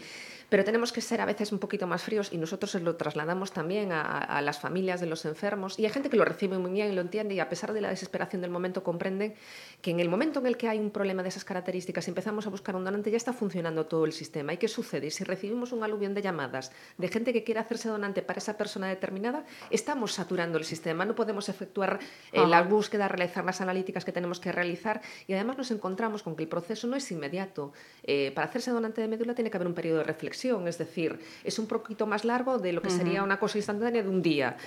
Pero 0.56 0.64
tenemos 0.64 0.94
que 0.94 1.02
ser 1.02 1.20
a 1.20 1.26
veces 1.26 1.52
un 1.52 1.60
poquito 1.60 1.86
más 1.86 2.02
fríos 2.02 2.32
y 2.32 2.38
nosotros 2.38 2.72
se 2.72 2.80
lo 2.80 2.96
trasladamos 2.96 3.52
también 3.52 3.92
a, 3.92 4.20
a 4.20 4.42
las 4.42 4.58
familias 4.58 5.02
de 5.02 5.06
los 5.06 5.26
enfermos. 5.26 5.78
Y 5.78 5.84
hay 5.84 5.92
gente 5.92 6.10
que 6.10 6.16
lo 6.16 6.24
recibe 6.24 6.58
muy 6.58 6.72
bien 6.72 6.90
y 6.90 6.96
lo 6.96 7.02
entiende 7.02 7.36
y 7.36 7.42
a 7.42 7.50
pesar 7.50 7.74
de 7.74 7.82
la 7.82 7.90
desesperación 7.90 8.42
del 8.42 8.52
momento 8.52 8.82
comprenden 8.82 9.36
que 9.82 9.92
en 9.92 10.00
el 10.00 10.08
momento 10.08 10.40
en 10.40 10.46
el 10.46 10.56
que 10.56 10.70
hay 10.70 10.80
un 10.80 10.92
problema 10.92 11.24
de 11.24 11.28
esas 11.28 11.44
características 11.44 12.08
y 12.08 12.12
empezamos 12.12 12.48
a 12.48 12.52
buscar 12.52 12.78
un 12.78 12.86
donante 12.86 13.12
ya 13.12 13.18
está 13.18 13.34
funcionando 13.34 13.86
todo 13.88 14.06
el 14.06 14.14
sistema. 14.14 14.54
¿Y 14.54 14.58
qué 14.58 14.70
sucede? 14.70 15.12
Si 15.12 15.26
recibimos 15.26 15.74
un 15.74 15.84
aluvión 15.84 16.14
de 16.14 16.22
llamadas 16.22 16.72
de 16.98 17.10
gente 17.10 17.34
que 17.34 17.44
quiere 17.44 17.60
hacerse 17.60 17.90
donante 17.90 18.22
para 18.22 18.38
esa 18.38 18.56
persona 18.56 18.88
determinada, 18.88 19.44
estamos 19.72 20.14
saturando 20.14 20.58
el 20.58 20.64
sistema. 20.64 21.04
No 21.04 21.16
podemos 21.16 21.50
efectuar 21.50 22.00
eh, 22.32 22.40
Ajá. 22.40 22.48
la 22.48 22.62
búsqueda, 22.62 23.10
realizar 23.10 23.44
las 23.44 23.60
analíticas 23.60 24.06
que 24.06 24.14
tenemos 24.14 24.40
que 24.40 24.54
realizar 24.54 25.02
y 25.28 25.34
además 25.34 25.58
nos 25.58 25.72
encontramos 25.72 26.24
con 26.24 26.38
que 26.38 26.44
el 26.44 26.50
proceso 26.50 26.88
no 26.88 26.96
es 26.96 27.12
inmediato. 27.12 27.74
Eh, 28.04 28.32
para 28.34 28.48
hacerse 28.48 28.72
donante 28.72 29.02
de 29.02 29.10
médula 29.10 29.36
tiene 29.36 29.52
que 29.52 29.58
haber 29.58 29.68
un 29.68 29.74
periodo 29.74 29.98
de 29.98 30.06
reflexión 30.06 30.45
es 30.68 30.78
decir, 30.78 31.20
es 31.44 31.60
un 31.60 31.68
poquito 31.68 32.06
más 32.08 32.26
largo 32.26 32.58
de 32.58 32.74
lo 32.74 32.82
que 32.82 32.90
sería 32.90 33.24
una 33.24 33.40
cosa 33.40 33.58
instantánea 33.58 34.04
de 34.04 34.10
un 34.10 34.22
día. 34.22 34.58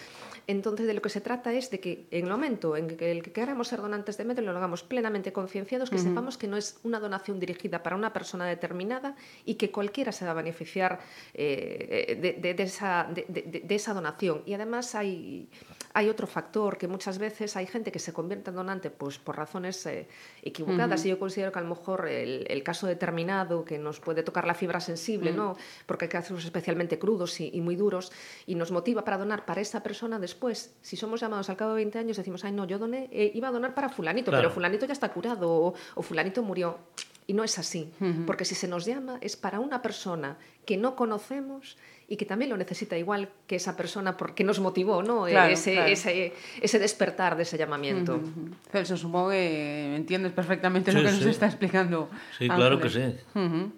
Entonces, 0.49 0.87
de 0.87 0.95
lo 0.95 1.03
que 1.03 1.11
se 1.11 1.21
trata 1.21 1.53
es 1.53 1.71
de 1.71 1.79
que 1.79 2.07
en 2.11 2.25
el 2.25 2.31
momento 2.31 2.75
en 2.75 2.88
que 2.88 3.12
el 3.12 3.23
que 3.23 3.33
queramos 3.33 3.69
ser 3.69 3.83
donantes 3.83 4.17
de 4.17 4.25
médula 4.25 4.51
lo 4.51 4.57
hagamos 4.57 4.83
plenamente 4.83 5.31
concienciados, 5.31 5.91
que 5.91 5.99
sepamos 5.99 6.38
que 6.38 6.49
no 6.49 6.57
es 6.57 6.81
una 6.85 6.99
donación 6.99 7.38
dirigida 7.38 7.83
para 7.83 7.97
una 7.97 8.14
persona 8.14 8.47
determinada 8.47 9.14
y 9.45 9.57
que 9.57 9.71
cualquiera 9.71 10.11
se 10.11 10.25
va 10.25 10.31
a 10.31 10.35
beneficiar 10.35 11.01
eh, 11.35 12.17
de, 12.19 12.55
de, 12.55 12.62
esa, 12.62 13.07
de, 13.12 13.62
esa, 13.69 13.93
donación. 13.93 14.43
Y 14.47 14.55
además 14.55 14.95
hay, 14.95 15.51
hay 15.93 16.09
otro 16.09 16.27
factor 16.27 16.79
que 16.79 16.88
muchas 16.88 17.19
veces 17.19 17.55
hay 17.55 17.67
gente 17.67 17.93
que 17.93 17.99
se 17.99 18.14
convierte 18.14 18.49
en 18.49 18.57
donante 18.57 18.88
pues, 18.88 19.19
por 19.19 19.37
razones 19.37 19.85
eh, 19.85 20.09
equivocadas. 20.43 21.05
Y 21.05 21.11
yo 21.11 21.19
considero 21.19 21.53
que 21.53 21.59
a 21.59 21.62
lo 21.62 21.69
mejor 21.69 22.09
el, 22.09 22.47
el, 22.49 22.62
caso 22.62 22.87
determinado 22.87 23.67
que 23.67 23.77
nos 23.77 24.01
puede 24.01 24.23
tocar 24.23 24.47
la 24.47 24.55
fibra 24.55 24.81
sensible, 24.81 25.31
¿no? 25.31 25.58
Porque 25.87 26.07
hay 26.07 26.11
casos 26.11 26.44
especialmente 26.44 26.99
crudos 26.99 27.38
y, 27.40 27.51
y 27.53 27.61
muy 27.61 27.77
duros, 27.77 28.12
y 28.47 28.55
nos 28.55 28.71
motiva 28.71 29.05
para 29.05 29.18
donar 29.18 29.44
para 29.44 29.61
esa 29.61 29.83
persona 29.83 30.18
después 30.18 30.38
después, 30.38 30.75
si 30.83 30.97
somos 30.97 31.21
llamados 31.21 31.51
al 31.51 31.57
cabo 31.57 31.71
de 31.73 31.77
20 31.77 31.99
años, 31.99 32.16
decimos, 32.16 32.44
ay, 32.44 32.53
no, 32.53 32.64
yo 32.64 32.79
doné, 32.79 33.09
eh, 33.11 33.33
iba 33.35 33.49
a 33.49 33.51
donar 33.51 33.75
para 33.75 33.88
fulanito, 33.88 34.31
claro. 34.31 34.42
pero 34.42 34.55
fulanito 34.55 34.87
ya 34.87 34.92
está 34.92 35.09
curado 35.11 35.51
o, 35.51 35.75
o 35.94 36.03
fulanito 36.03 36.42
murió. 36.42 36.79
Y 37.27 37.35
no 37.35 37.44
es 37.44 37.59
así, 37.59 37.92
uh 38.01 38.05
-huh. 38.05 38.25
porque 38.25 38.47
si 38.47 38.55
se 38.55 38.68
nos 38.68 38.87
llama 38.87 39.18
es 39.21 39.37
para 39.37 39.61
una 39.61 39.83
persona 39.83 40.38
que 40.64 40.79
no 40.79 40.97
conocemos 40.97 41.77
y 42.09 42.16
que 42.16 42.25
también 42.25 42.49
lo 42.51 42.57
necesita 42.57 42.97
igual 42.97 43.29
que 43.47 43.57
esa 43.57 43.77
persona 43.77 44.16
porque 44.16 44.44
nos 44.44 44.61
motivó 44.61 45.03
¿no? 45.03 45.27
Claro, 45.27 45.53
ese, 45.53 45.75
claro. 45.75 45.90
Ese, 45.90 46.33
ese, 46.62 46.79
despertar 46.79 47.37
de 47.37 47.42
ese 47.42 47.59
llamamiento. 47.59 48.14
Uh 48.14 48.21
-huh. 48.21 48.55
Celso, 48.73 48.97
supongo 48.97 49.29
que 49.31 49.94
entiendes 49.97 50.33
perfectamente 50.33 50.90
sí, 50.90 50.97
lo 50.97 51.03
que 51.03 51.11
sí. 51.11 51.16
nos 51.18 51.27
está 51.27 51.47
explicando. 51.47 52.09
Sí, 52.38 52.44
Ángeles. 52.44 52.57
claro 52.57 52.81
que 52.81 52.88
sí. 52.88 53.05
Uh 53.35 53.40
-huh. 53.40 53.73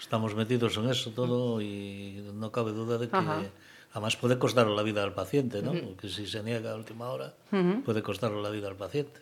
Estamos 0.00 0.34
metidos 0.34 0.76
en 0.78 0.88
eso 0.88 1.10
todo 1.10 1.60
y 1.60 2.24
no 2.34 2.50
cabe 2.50 2.72
duda 2.72 2.98
de 2.98 3.08
que... 3.08 3.16
Ajá. 3.16 3.42
Además 3.92 4.16
puede 4.16 4.38
costar 4.38 4.68
la 4.68 4.82
vida 4.84 5.02
al 5.02 5.14
paciente, 5.14 5.62
¿no? 5.62 5.72
Porque 5.72 6.08
si 6.08 6.26
se 6.26 6.42
niega 6.44 6.70
a 6.70 6.76
última 6.76 7.08
hora, 7.08 7.34
puede 7.84 8.02
costar 8.02 8.30
la 8.30 8.48
vida 8.50 8.68
al 8.68 8.76
paciente. 8.76 9.20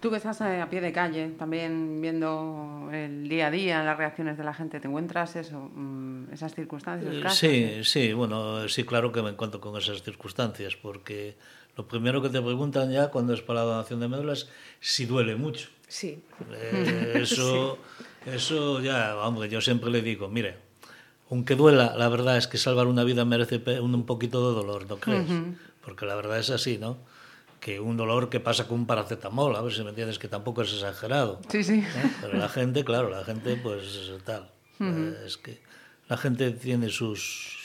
Tú 0.00 0.10
que 0.10 0.16
estás 0.16 0.40
a 0.40 0.68
pie 0.70 0.80
de 0.80 0.92
calle, 0.92 1.28
también 1.38 2.00
viendo 2.00 2.88
el 2.92 3.28
día 3.28 3.48
a 3.48 3.50
día, 3.50 3.82
las 3.84 3.96
reacciones 3.96 4.38
de 4.38 4.44
la 4.44 4.54
gente, 4.54 4.80
¿te 4.80 4.88
encuentras 4.88 5.36
eso, 5.36 5.70
mm, 5.72 6.32
esas 6.32 6.54
circunstancias? 6.54 7.10
Esos 7.10 7.22
casos? 7.22 7.38
Sí, 7.38 7.84
sí, 7.84 8.12
bueno, 8.12 8.68
sí, 8.68 8.84
claro 8.84 9.12
que 9.12 9.22
me 9.22 9.30
encuentro 9.30 9.60
con 9.60 9.76
esas 9.76 10.02
circunstancias, 10.02 10.74
porque 10.76 11.36
lo 11.76 11.86
primero 11.86 12.22
que 12.22 12.28
te 12.28 12.40
preguntan 12.40 12.90
ya 12.90 13.08
cuando 13.08 13.34
es 13.34 13.42
para 13.42 13.60
la 13.60 13.66
donación 13.66 14.00
de 14.00 14.08
médulas 14.08 14.48
si 14.80 15.04
duele 15.04 15.36
mucho. 15.36 15.68
Sí. 15.86 16.22
Eh, 16.50 17.12
eso, 17.22 17.78
sí. 17.98 18.04
Eso 18.26 18.80
ya, 18.80 19.16
hombre, 19.18 19.48
yo 19.48 19.60
siempre 19.60 19.90
le 19.90 20.02
digo, 20.02 20.28
mire, 20.28 20.56
aunque 21.30 21.54
duela, 21.56 21.94
la 21.96 22.08
verdad 22.08 22.36
es 22.36 22.46
que 22.46 22.58
salvar 22.58 22.86
una 22.86 23.04
vida 23.04 23.24
merece 23.24 23.58
un 23.80 24.04
poquito 24.06 24.48
de 24.48 24.54
dolor, 24.56 24.86
¿no 24.88 24.96
crees? 24.96 25.28
Uh 25.28 25.32
-huh. 25.32 25.56
Porque 25.84 26.06
la 26.06 26.14
verdad 26.14 26.38
es 26.38 26.50
así, 26.50 26.78
¿no? 26.78 26.96
Que 27.60 27.80
un 27.80 27.96
dolor 27.96 28.28
que 28.30 28.40
pasa 28.40 28.66
con 28.68 28.80
un 28.80 28.86
paracetamol, 28.86 29.54
a 29.56 29.62
ver 29.62 29.72
si 29.72 29.82
me 29.82 29.90
entiendes, 29.90 30.18
que 30.18 30.28
tampoco 30.28 30.62
es 30.62 30.72
exagerado. 30.72 31.40
Sí, 31.50 31.64
sí. 31.64 31.84
Pero 32.20 32.38
la 32.38 32.48
gente, 32.48 32.84
claro, 32.84 33.10
la 33.10 33.24
gente, 33.24 33.56
pues 33.56 33.82
tal. 34.24 34.48
Uh 34.78 34.84
-huh. 34.84 35.26
es 35.26 35.36
que 35.36 35.60
la 36.08 36.16
gente 36.16 36.52
tiene 36.52 36.88
sus, 36.88 37.57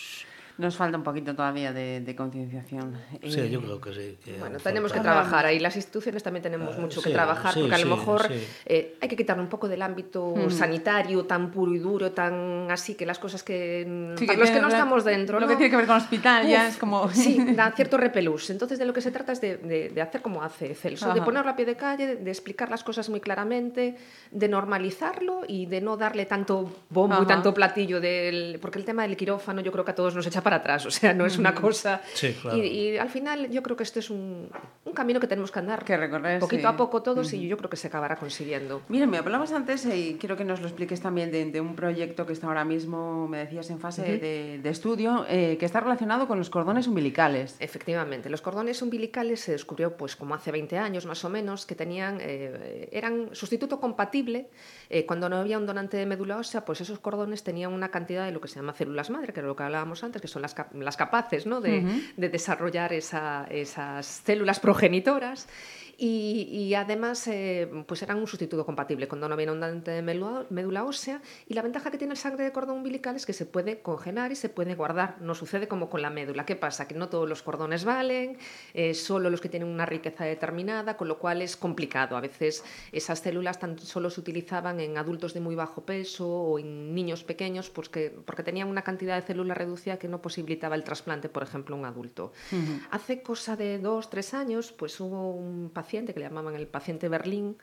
nos 0.58 0.76
falta 0.76 0.98
un 0.98 1.04
poquito 1.04 1.36
todavía 1.36 1.74
de, 1.74 2.02
de 2.02 2.16
concienciación. 2.16 2.96
Sí, 3.24 3.40
eh, 3.40 3.50
yo 3.50 3.62
creo 3.62 3.82
que 3.82 3.94
sí. 3.94 4.18
Que 4.24 4.38
bueno, 4.38 4.60
tenemos 4.60 4.92
falta. 4.92 5.02
que 5.02 5.12
trabajar 5.12 5.46
ahí. 5.48 5.60
Las 5.60 5.76
instituciones 5.76 6.22
también 6.22 6.44
tenemos 6.44 6.78
uh, 6.78 6.82
mucho 6.82 7.02
sí, 7.02 7.10
que 7.10 7.14
trabajar, 7.14 7.54
sí, 7.54 7.62
porque 7.62 7.76
a 7.76 7.80
lo 7.80 7.96
mejor 7.96 8.28
sí, 8.28 8.48
eh, 8.66 8.98
hay 9.02 9.10
que 9.10 9.16
quitarle 9.16 9.42
un 9.42 9.50
poco 9.50 9.68
del 9.68 9.82
ámbito 9.82 10.36
mm. 10.36 10.52
sanitario 10.52 11.26
tan 11.26 11.50
puro 11.50 11.74
y 11.74 11.80
duro, 11.80 12.12
tan 12.12 12.70
así, 12.70 12.94
que 12.94 13.06
las 13.06 13.18
cosas 13.18 13.42
que. 13.42 14.14
para 14.16 14.34
que 14.34 14.38
los 14.38 14.52
que 14.52 14.62
no 14.62 14.68
estamos 14.68 15.04
dentro. 15.04 15.40
Lo 15.40 15.48
¿no? 15.48 15.50
que 15.50 15.56
tiene 15.56 15.72
que 15.72 15.78
ver 15.78 15.88
con 15.88 15.98
hospital 15.98 16.46
Uf, 16.46 16.52
ya 16.52 16.68
es 16.68 16.78
como. 16.78 17.10
Sí, 17.14 17.54
da 17.56 17.72
cierto 17.72 17.98
repelús. 17.98 18.50
Entonces, 18.50 18.78
de 18.78 18.86
lo 18.86 18.94
que 18.94 19.02
se 19.02 19.12
trata 19.12 19.32
es 19.32 19.42
de, 19.42 19.58
de, 19.58 19.90
de 19.90 20.02
hacer 20.02 20.22
como 20.22 20.44
hace 20.44 20.76
Celso, 20.76 21.06
Ajá. 21.06 21.16
de 21.16 21.22
ponerlo 21.22 21.50
a 21.50 21.56
pie 21.56 21.66
de 21.66 21.76
calle, 21.76 22.06
de, 22.06 22.16
de, 22.18 22.32
explicar 22.32 22.70
las 22.70 22.84
cosas 22.84 23.10
muy 23.10 23.22
claramente, 23.22 23.96
de 24.32 24.48
normalizarlo 24.48 25.42
y 25.48 25.66
de 25.66 25.82
no 25.82 25.98
darle 25.98 26.26
tanto 26.26 26.72
bombo 26.90 27.16
Ajá. 27.16 27.24
y 27.24 27.28
tanto 27.28 27.54
platillo. 27.54 28.00
Del, 28.00 28.60
porque 28.62 28.78
el 28.78 28.86
tema 28.86 29.04
del 29.04 29.18
quirófano, 29.18 29.62
yo 29.62 29.72
creo 29.72 29.86
que 29.86 29.92
a 29.92 29.96
todos 29.96 30.16
nos 30.16 30.28
echa 30.28 30.43
para 30.44 30.58
atrás. 30.58 30.86
O 30.86 30.92
sea, 30.92 31.14
no 31.14 31.26
es 31.26 31.38
una 31.38 31.56
cosa... 31.56 32.02
Sí, 32.14 32.34
claro. 32.34 32.58
y, 32.58 32.62
y, 32.62 32.98
al 32.98 33.10
final 33.10 33.50
yo 33.50 33.64
creo 33.64 33.76
que 33.76 33.84
este 33.84 34.00
es 34.00 34.10
un, 34.10 34.50
un, 34.86 34.94
camino 34.94 35.20
que 35.20 35.28
tenemos 35.28 35.52
que 35.52 35.60
andar. 35.60 35.84
Que 35.84 35.98
recorrer, 35.98 36.40
Poquito 36.40 36.62
sí. 36.62 36.68
a 36.68 36.78
poco 36.78 37.02
todos 37.02 37.28
uh 37.28 37.36
-huh. 37.36 37.40
y 37.40 37.48
yo 37.48 37.58
creo 37.58 37.70
que 37.70 37.78
se 37.78 37.88
acabará 37.88 38.16
consiguiendo. 38.18 38.82
Mira, 38.90 39.08
me 39.08 39.18
hablabas 39.18 39.52
antes 39.54 39.86
y 39.86 40.18
quiero 40.20 40.36
que 40.38 40.46
nos 40.46 40.60
lo 40.62 40.68
expliques 40.68 41.02
también 41.02 41.32
de, 41.32 41.46
de 41.46 41.62
un 41.62 41.76
proyecto 41.76 42.26
que 42.26 42.34
está 42.34 42.48
ahora 42.48 42.66
mismo, 42.66 43.28
me 43.28 43.40
decías, 43.40 43.70
en 43.70 43.80
fase 43.80 44.02
uh 44.02 44.06
-huh. 44.06 44.20
de, 44.20 44.60
de, 44.62 44.70
estudio, 44.70 45.26
eh, 45.30 45.58
que 45.60 45.66
está 45.66 45.80
relacionado 45.80 46.28
con 46.28 46.38
los 46.38 46.50
cordones 46.50 46.88
umbilicales. 46.88 47.56
Efectivamente, 47.60 48.30
los 48.30 48.42
cordones 48.42 48.82
umbilicales 48.82 49.40
se 49.40 49.54
descubrió 49.54 49.96
pues 49.98 50.16
como 50.16 50.36
hace 50.36 50.52
20 50.52 50.78
años 50.78 51.06
más 51.06 51.24
o 51.26 51.30
menos 51.30 51.66
que 51.66 51.76
tenían, 51.76 52.18
eh, 52.22 52.90
eran 52.92 53.30
sustituto 53.34 53.80
compatible 53.80 54.50
eh, 54.90 55.06
cuando 55.06 55.30
no 55.30 55.38
había 55.38 55.58
un 55.58 55.66
donante 55.66 55.98
de 55.98 56.06
médula 56.06 56.38
ósea, 56.38 56.66
pues 56.66 56.82
esos 56.82 57.00
cordones 57.00 57.44
tenían 57.44 57.72
una 57.74 57.90
cantidad 57.90 58.26
de 58.26 58.32
lo 58.32 58.42
que 58.42 58.48
se 58.48 58.56
llama 58.56 58.74
células 58.74 59.10
madre, 59.10 59.34
que 59.34 59.40
era 59.40 59.48
lo 59.48 59.56
que 59.56 59.64
hablábamos 59.64 60.04
antes, 60.04 60.22
que 60.22 60.28
son 60.34 60.42
las, 60.42 60.56
las 60.74 60.98
capaces 60.98 61.46
¿no? 61.46 61.62
de, 61.62 61.80
uh 61.80 61.82
-huh. 61.84 62.14
de 62.18 62.30
desarrollar 62.30 62.92
esa, 62.94 63.46
esas 63.50 64.06
células 64.06 64.60
progenitoras 64.60 65.48
y, 65.98 66.48
y 66.52 66.74
además 66.76 67.28
eh, 67.28 67.70
pues 67.88 68.02
eran 68.02 68.18
un 68.18 68.28
sustituto 68.28 68.66
compatible 68.66 69.08
un 69.12 69.20
donante 69.20 69.92
de 69.92 70.02
médula, 70.02 70.46
médula 70.50 70.84
ósea 70.84 71.22
y 71.48 71.54
la 71.54 71.62
ventaja 71.62 71.92
que 71.92 71.98
tiene 71.98 72.14
el 72.14 72.18
sangre 72.18 72.44
de 72.44 72.52
cordón 72.52 72.78
umbilical 72.78 73.16
es 73.16 73.26
que 73.26 73.34
se 73.34 73.46
puede 73.46 73.82
congelar 73.82 74.32
y 74.32 74.36
se 74.36 74.50
puede 74.50 74.76
guardar 74.76 75.18
no 75.22 75.36
sucede 75.36 75.68
como 75.68 75.90
con 75.90 76.02
la 76.02 76.10
médula 76.10 76.46
¿qué 76.46 76.56
pasa? 76.56 76.88
que 76.88 76.96
no 76.96 77.10
todos 77.10 77.30
los 77.30 77.44
cordones 77.44 77.86
valen 77.86 78.38
eh, 78.74 78.94
solo 78.94 79.30
los 79.30 79.40
que 79.40 79.50
tienen 79.50 79.70
una 79.70 79.86
riqueza 79.86 80.26
determinada 80.26 80.98
con 80.98 81.08
lo 81.08 81.20
cual 81.20 81.42
es 81.42 81.56
complicado 81.56 82.18
a 82.18 82.22
veces 82.22 82.64
esas 82.92 83.20
células 83.20 83.60
tan 83.60 83.78
solo 83.80 84.10
se 84.10 84.20
utilizaban 84.20 84.80
en 84.80 84.98
adultos 84.98 85.34
de 85.34 85.40
muy 85.40 85.56
bajo 85.56 85.86
peso 85.86 86.28
o 86.28 86.60
en 86.60 86.96
niños 86.96 87.24
pequeños 87.24 87.70
pues 87.70 87.90
que, 87.90 88.10
porque 88.26 88.44
tenían 88.44 88.68
una 88.68 88.82
cantidad 88.82 89.20
de 89.20 89.26
células 89.28 89.58
reducida 89.58 89.98
que 89.98 90.08
no 90.08 90.22
posibilitaba 90.22 90.76
el 90.76 90.84
trasplante 90.84 91.30
por 91.30 91.44
ejemplo 91.44 91.76
a 91.76 91.80
un 91.80 91.86
adulto 91.86 92.34
uh 92.52 92.56
-huh. 92.56 92.88
hace 92.92 93.22
cosa 93.22 93.56
de 93.56 93.80
dos, 93.80 94.10
tres 94.10 94.34
años 94.34 94.72
pues 94.72 95.00
hubo 95.00 95.32
un 95.32 95.70
paciente 95.70 95.83
que 96.14 96.20
le 96.20 96.26
llamaban 96.26 96.56
el 96.56 96.68
paciente 96.68 97.10
Berlín, 97.10 97.58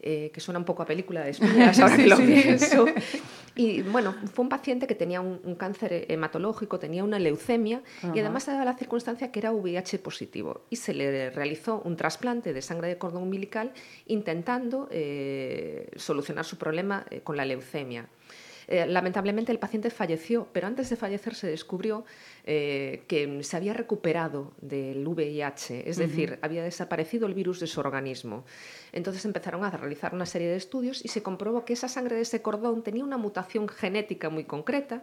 eh, 0.00 0.30
que 0.32 0.40
suena 0.40 0.60
un 0.60 0.64
poco 0.64 0.84
a 0.84 0.86
película 0.86 1.24
de 1.24 1.30
espías, 1.34 1.78
ahora 1.80 1.96
sí, 1.96 2.02
que 2.02 2.08
lo 2.08 2.16
sí. 2.16 2.26
pienso. 2.26 2.86
Y 3.56 3.82
bueno, 3.82 4.14
fue 4.32 4.44
un 4.44 4.48
paciente 4.48 4.86
que 4.86 4.94
tenía 4.94 5.20
un, 5.20 5.40
un 5.42 5.56
cáncer 5.56 6.06
hematológico, 6.08 6.78
tenía 6.78 7.02
una 7.02 7.18
leucemia 7.18 7.82
uh 8.04 8.06
-huh. 8.06 8.16
y 8.16 8.20
además 8.20 8.44
se 8.44 8.52
daba 8.52 8.64
la 8.64 8.74
circunstancia 8.74 9.32
que 9.32 9.40
era 9.40 9.50
VIH 9.50 9.98
positivo. 9.98 10.62
Y 10.70 10.76
se 10.76 10.94
le 10.94 11.30
realizó 11.30 11.82
un 11.84 11.96
trasplante 11.96 12.52
de 12.52 12.62
sangre 12.62 12.86
de 12.86 12.96
cordón 12.96 13.24
umbilical 13.24 13.72
intentando 14.06 14.88
eh, 14.92 15.90
solucionar 15.96 16.44
su 16.44 16.56
problema 16.56 17.04
eh, 17.10 17.20
con 17.22 17.36
la 17.36 17.44
leucemia. 17.44 18.06
Eh, 18.68 18.86
lamentablemente 18.86 19.50
el 19.50 19.58
paciente 19.58 19.88
falleció, 19.88 20.46
pero 20.52 20.66
antes 20.66 20.90
de 20.90 20.96
fallecer 20.96 21.34
se 21.34 21.46
descubrió 21.46 22.04
eh, 22.44 23.02
que 23.08 23.42
se 23.42 23.56
había 23.56 23.72
recuperado 23.72 24.52
del 24.60 25.06
VIH, 25.06 25.88
es 25.88 25.96
uh 25.96 26.00
-huh. 26.00 26.06
decir, 26.06 26.38
había 26.42 26.62
desaparecido 26.62 27.26
el 27.26 27.32
virus 27.32 27.60
de 27.60 27.66
su 27.66 27.80
organismo. 27.80 28.44
Entonces 28.92 29.24
empezaron 29.24 29.64
a 29.64 29.70
realizar 29.70 30.14
una 30.14 30.26
serie 30.26 30.48
de 30.48 30.56
estudios 30.56 31.02
y 31.02 31.08
se 31.08 31.22
comprobó 31.22 31.64
que 31.64 31.72
esa 31.72 31.88
sangre 31.88 32.16
de 32.16 32.22
ese 32.22 32.42
cordón 32.42 32.82
tenía 32.82 33.04
una 33.04 33.16
mutación 33.16 33.68
genética 33.68 34.28
muy 34.28 34.44
concreta 34.44 35.02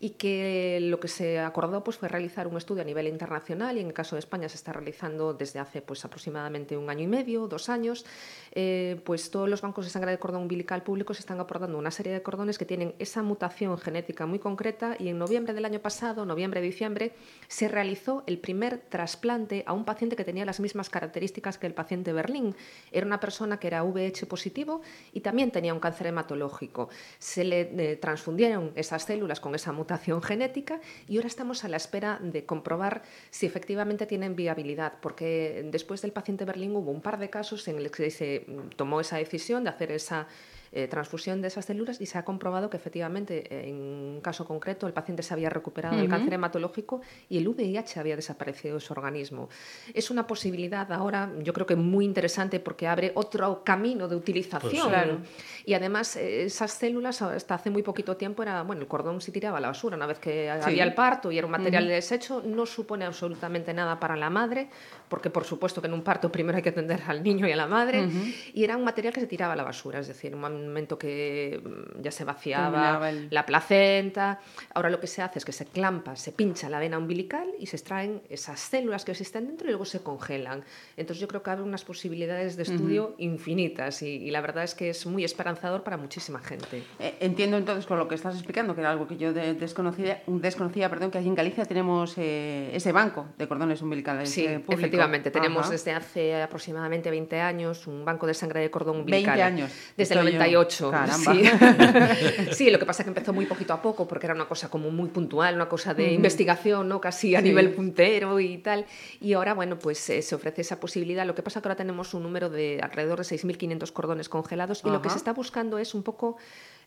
y 0.00 0.10
que 0.10 0.78
lo 0.80 1.00
que 1.00 1.08
se 1.08 1.40
acordó 1.40 1.82
pues, 1.82 1.96
fue 1.96 2.08
realizar 2.08 2.46
un 2.46 2.56
estudio 2.56 2.82
a 2.82 2.84
nivel 2.84 3.08
internacional 3.08 3.76
y 3.76 3.80
en 3.80 3.88
el 3.88 3.92
caso 3.92 4.14
de 4.14 4.20
España 4.20 4.48
se 4.48 4.56
está 4.56 4.72
realizando 4.72 5.34
desde 5.34 5.58
hace 5.58 5.82
pues, 5.82 6.04
aproximadamente 6.04 6.76
un 6.76 6.88
año 6.88 7.02
y 7.02 7.08
medio, 7.08 7.48
dos 7.48 7.68
años, 7.68 8.06
eh, 8.52 9.00
pues 9.04 9.30
todos 9.30 9.48
los 9.48 9.60
bancos 9.60 9.84
de 9.86 9.90
sangre 9.90 10.12
de 10.12 10.18
cordón 10.18 10.42
umbilical 10.42 10.82
públicos 10.84 11.18
están 11.18 11.40
aportando 11.40 11.76
una 11.76 11.90
serie 11.90 12.12
de 12.12 12.22
cordones 12.22 12.58
que 12.58 12.64
tienen 12.64 12.94
esa 13.00 13.22
mutación 13.22 13.76
genética 13.76 14.24
muy 14.26 14.38
concreta 14.38 14.94
y 14.98 15.08
en 15.08 15.18
noviembre 15.18 15.52
del 15.52 15.64
año 15.64 15.80
pasado, 15.80 16.24
noviembre-diciembre, 16.24 17.12
se 17.48 17.66
realizó 17.66 18.22
el 18.26 18.38
primer 18.38 18.78
trasplante 18.78 19.64
a 19.66 19.72
un 19.72 19.84
paciente 19.84 20.14
que 20.14 20.24
tenía 20.24 20.44
las 20.44 20.60
mismas 20.60 20.90
características 20.90 21.58
que 21.58 21.66
el 21.66 21.74
paciente 21.74 22.12
Berlín. 22.12 22.54
Era 22.92 23.04
una 23.04 23.18
persona 23.18 23.58
que 23.58 23.66
era 23.66 23.82
VH 23.82 24.26
positivo 24.26 24.80
y 25.12 25.20
también 25.20 25.50
tenía 25.50 25.74
un 25.74 25.80
cáncer 25.80 26.06
hematológico. 26.06 26.88
Se 27.18 27.42
le 27.42 27.60
eh, 27.60 27.96
transfundieron 27.96 28.70
esas 28.76 29.02
células 29.02 29.40
con 29.40 29.56
esa 29.56 29.72
mutación 29.72 29.87
genética 30.22 30.80
y 31.08 31.16
ahora 31.16 31.28
estamos 31.28 31.64
a 31.64 31.68
la 31.68 31.76
espera 31.76 32.18
de 32.22 32.44
comprobar 32.44 33.02
si 33.30 33.46
efectivamente 33.46 34.06
tienen 34.06 34.36
viabilidad, 34.36 34.94
porque 35.00 35.66
después 35.70 36.02
del 36.02 36.12
paciente 36.12 36.44
Berlín 36.44 36.76
hubo 36.76 36.90
un 36.90 37.00
par 37.00 37.18
de 37.18 37.30
casos 37.30 37.66
en 37.68 37.82
los 37.82 37.92
que 37.92 38.10
se 38.10 38.46
tomó 38.76 39.00
esa 39.00 39.16
decisión 39.16 39.64
de 39.64 39.70
hacer 39.70 39.92
esa 39.92 40.26
eh, 40.72 40.86
transfusión 40.88 41.40
de 41.40 41.48
esas 41.48 41.64
células 41.64 42.00
y 42.00 42.06
se 42.06 42.18
ha 42.18 42.24
comprobado 42.24 42.68
que 42.68 42.76
efectivamente 42.76 43.44
eh, 43.48 43.68
en 43.68 43.76
un 43.76 44.20
caso 44.20 44.44
concreto 44.44 44.86
el 44.86 44.92
paciente 44.92 45.22
se 45.22 45.32
había 45.32 45.50
recuperado 45.50 45.96
del 45.96 46.08
cáncer 46.08 46.34
hematológico 46.34 47.00
y 47.28 47.38
el 47.38 47.48
VIH 47.48 48.00
había 48.00 48.16
desaparecido 48.16 48.74
de 48.74 48.80
su 48.80 48.92
organismo. 48.92 49.48
Es 49.94 50.10
una 50.10 50.26
posibilidad 50.26 50.90
ahora, 50.92 51.32
yo 51.40 51.52
creo 51.52 51.66
que 51.66 51.76
muy 51.76 52.04
interesante 52.04 52.60
porque 52.60 52.86
abre 52.86 53.12
otro 53.14 53.62
camino 53.64 54.08
de 54.08 54.16
utilización. 54.16 54.90
Pues 54.90 55.30
Y 55.64 55.74
además 55.74 56.16
eh, 56.16 56.44
esas 56.44 56.72
células 56.72 57.22
hasta 57.22 57.54
hace 57.54 57.70
muy 57.70 57.82
poquito 57.82 58.16
tiempo 58.16 58.42
era, 58.42 58.62
bueno, 58.62 58.82
el 58.82 58.88
cordón 58.88 59.20
se 59.20 59.32
tiraba 59.32 59.58
a 59.58 59.60
la 59.60 59.68
basura. 59.68 59.96
Una 59.96 60.06
vez 60.06 60.18
que 60.18 60.50
había 60.50 60.84
el 60.84 60.94
parto 60.94 61.32
y 61.32 61.38
era 61.38 61.46
un 61.46 61.52
material 61.52 61.86
de 61.86 61.94
desecho, 61.94 62.42
no 62.44 62.66
supone 62.66 63.04
absolutamente 63.04 63.72
nada 63.72 63.98
para 63.98 64.16
la 64.16 64.30
madre, 64.30 64.68
porque 65.08 65.30
por 65.30 65.44
supuesto 65.44 65.80
que 65.80 65.86
en 65.86 65.94
un 65.94 66.02
parto 66.02 66.30
primero 66.30 66.56
hay 66.56 66.62
que 66.62 66.70
atender 66.70 67.00
al 67.06 67.22
niño 67.22 67.46
y 67.46 67.52
a 67.52 67.56
la 67.56 67.66
madre, 67.66 68.08
y 68.52 68.64
era 68.64 68.76
un 68.76 68.84
material 68.84 69.14
que 69.14 69.20
se 69.20 69.26
tiraba 69.26 69.54
a 69.54 69.56
la 69.56 69.64
basura, 69.64 70.00
es 70.00 70.08
decir, 70.08 70.34
un 70.34 70.40
momento 70.66 70.98
que 70.98 71.60
mm, 71.62 72.02
ya 72.02 72.10
se 72.10 72.24
vaciaba 72.24 73.08
el... 73.08 73.28
la 73.30 73.46
placenta. 73.46 74.40
Ahora 74.74 74.90
lo 74.90 75.00
que 75.00 75.06
se 75.06 75.22
hace 75.22 75.38
es 75.38 75.44
que 75.44 75.52
se 75.52 75.66
clampa, 75.66 76.16
se 76.16 76.32
pincha 76.32 76.68
la 76.68 76.78
vena 76.78 76.98
umbilical 76.98 77.48
y 77.58 77.66
se 77.66 77.76
extraen 77.76 78.22
esas 78.28 78.60
células 78.60 79.04
que 79.04 79.12
existen 79.12 79.46
dentro 79.46 79.68
y 79.68 79.70
luego 79.70 79.84
se 79.84 80.00
congelan. 80.00 80.64
Entonces 80.96 81.20
yo 81.20 81.28
creo 81.28 81.42
que 81.42 81.50
abre 81.50 81.62
unas 81.62 81.84
posibilidades 81.84 82.56
de 82.56 82.62
estudio 82.64 83.14
infinitas 83.18 84.02
y, 84.02 84.08
y, 84.08 84.30
la 84.30 84.40
verdad 84.40 84.64
es 84.64 84.74
que 84.74 84.90
es 84.90 85.06
muy 85.06 85.24
esperanzador 85.24 85.82
para 85.82 85.96
muchísima 85.96 86.40
gente. 86.40 86.82
Eh, 86.98 87.16
entiendo 87.20 87.56
entonces 87.56 87.86
con 87.86 87.98
lo 87.98 88.08
que 88.08 88.14
estás 88.14 88.34
explicando, 88.34 88.74
que 88.74 88.80
era 88.80 88.90
algo 88.90 89.06
que 89.06 89.16
yo 89.16 89.32
de 89.32 89.54
desconocía, 89.54 90.22
desconocía 90.26 90.88
perdón, 90.88 91.10
que 91.10 91.18
allí 91.18 91.28
en 91.28 91.34
Galicia 91.34 91.64
tenemos 91.64 92.14
eh, 92.16 92.70
ese 92.72 92.92
banco 92.92 93.26
de 93.36 93.48
cordones 93.48 93.82
umbilicales. 93.82 94.30
Sí, 94.30 94.46
eh, 94.46 94.64
efectivamente. 94.68 95.30
Tenemos 95.30 95.62
Ajá. 95.62 95.72
desde 95.72 95.92
hace 95.92 96.42
aproximadamente 96.42 97.10
20 97.10 97.40
años 97.40 97.86
un 97.86 98.04
banco 98.04 98.26
de 98.26 98.34
sangre 98.34 98.60
de 98.60 98.70
cordón 98.70 98.98
umbilical. 99.00 99.36
20 99.36 99.42
años. 99.42 99.72
Desde 99.96 100.14
el 100.14 100.20
98. 100.52 100.84
Yo... 100.84 100.90
Caramba. 100.90 101.34
Sí. 101.34 102.52
sí, 102.52 102.70
lo 102.70 102.78
que 102.78 102.86
pasa 102.86 103.02
es 103.02 103.04
que 103.04 103.10
empezó 103.10 103.32
muy 103.32 103.46
poquito 103.46 103.72
a 103.72 103.82
poco 103.82 104.06
porque 104.06 104.26
era 104.26 104.34
una 104.34 104.46
cosa 104.46 104.68
como 104.68 104.90
muy 104.90 105.08
puntual, 105.08 105.54
una 105.54 105.68
cosa 105.68 105.94
de 105.94 106.08
mm. 106.08 106.14
investigación, 106.14 106.88
¿no? 106.88 107.00
casi 107.00 107.34
a 107.34 107.40
sí. 107.40 107.44
nivel 107.44 107.72
puntero 107.74 108.40
y 108.40 108.58
tal. 108.58 108.86
Y 109.20 109.32
ahora, 109.34 109.54
bueno, 109.54 109.78
pues 109.78 110.08
eh, 110.10 110.22
se 110.22 110.34
ofrece 110.34 110.62
esa 110.62 110.80
posibilidad. 110.80 111.26
Lo 111.26 111.34
que 111.34 111.42
pasa 111.42 111.58
es 111.58 111.62
que 111.62 111.68
ahora 111.68 111.76
tenemos 111.76 112.14
un 112.14 112.22
número 112.22 112.50
de 112.50 112.80
alrededor 112.82 113.18
de 113.18 113.24
6.500 113.24 113.92
cordones 113.92 114.28
congelados 114.28 114.82
y 114.84 114.88
Ajá. 114.88 114.96
lo 114.96 115.02
que 115.02 115.10
se 115.10 115.16
está 115.16 115.32
buscando 115.32 115.78
es 115.78 115.94
un 115.94 116.02
poco 116.02 116.36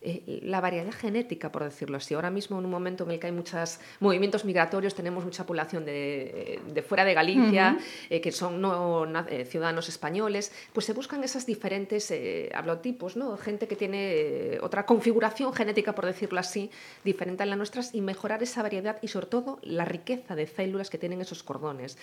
eh, 0.04 0.40
la 0.42 0.60
variedad 0.60 0.92
genética, 0.92 1.52
por 1.52 1.62
decirlo 1.62 1.96
así. 1.96 2.14
Ahora 2.14 2.30
mismo, 2.30 2.58
en 2.58 2.64
un 2.64 2.70
momento 2.72 3.04
en 3.04 3.12
el 3.12 3.20
que 3.20 3.28
hay 3.28 3.32
muchos 3.32 3.78
movimientos 4.00 4.44
migratorios, 4.44 4.96
tenemos 4.96 5.24
mucha 5.24 5.46
población 5.46 5.84
de, 5.84 6.60
de 6.74 6.82
fuera 6.82 7.04
de 7.04 7.14
Galicia, 7.14 7.76
uh 7.76 7.80
-huh. 7.80 8.06
eh, 8.10 8.20
que 8.20 8.32
son 8.32 8.60
no 8.60 9.06
eh, 9.28 9.44
ciudadanos 9.44 9.88
españoles, 9.88 10.52
pues 10.72 10.86
se 10.86 10.92
buscan 10.92 11.22
esas 11.22 11.46
diferentes 11.46 12.12
hablotipos, 12.52 13.16
¿no? 13.16 13.36
gente 13.36 13.68
que 13.68 13.76
tiene 13.76 14.58
otra 14.60 14.86
configuración 14.86 15.52
genética, 15.52 15.94
por 15.94 16.06
decirlo 16.06 16.40
así, 16.40 16.70
diferente 17.04 17.44
a 17.44 17.46
las 17.46 17.56
nuestras, 17.56 17.94
y 17.94 18.00
mejorar 18.00 18.42
esa 18.42 18.62
variedad 18.62 18.98
y, 19.02 19.08
sobre 19.08 19.26
todo, 19.26 19.60
la 19.62 19.84
riqueza 19.84 20.34
de 20.34 20.46
células 20.46 20.90
que 20.90 20.98
tienen 20.98 21.20
esos 21.20 21.42
cordones. 21.44 21.96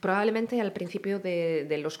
Probablemente 0.00 0.60
al 0.60 0.72
principio 0.72 1.20
de, 1.20 1.66
de 1.68 1.78
los 1.78 2.00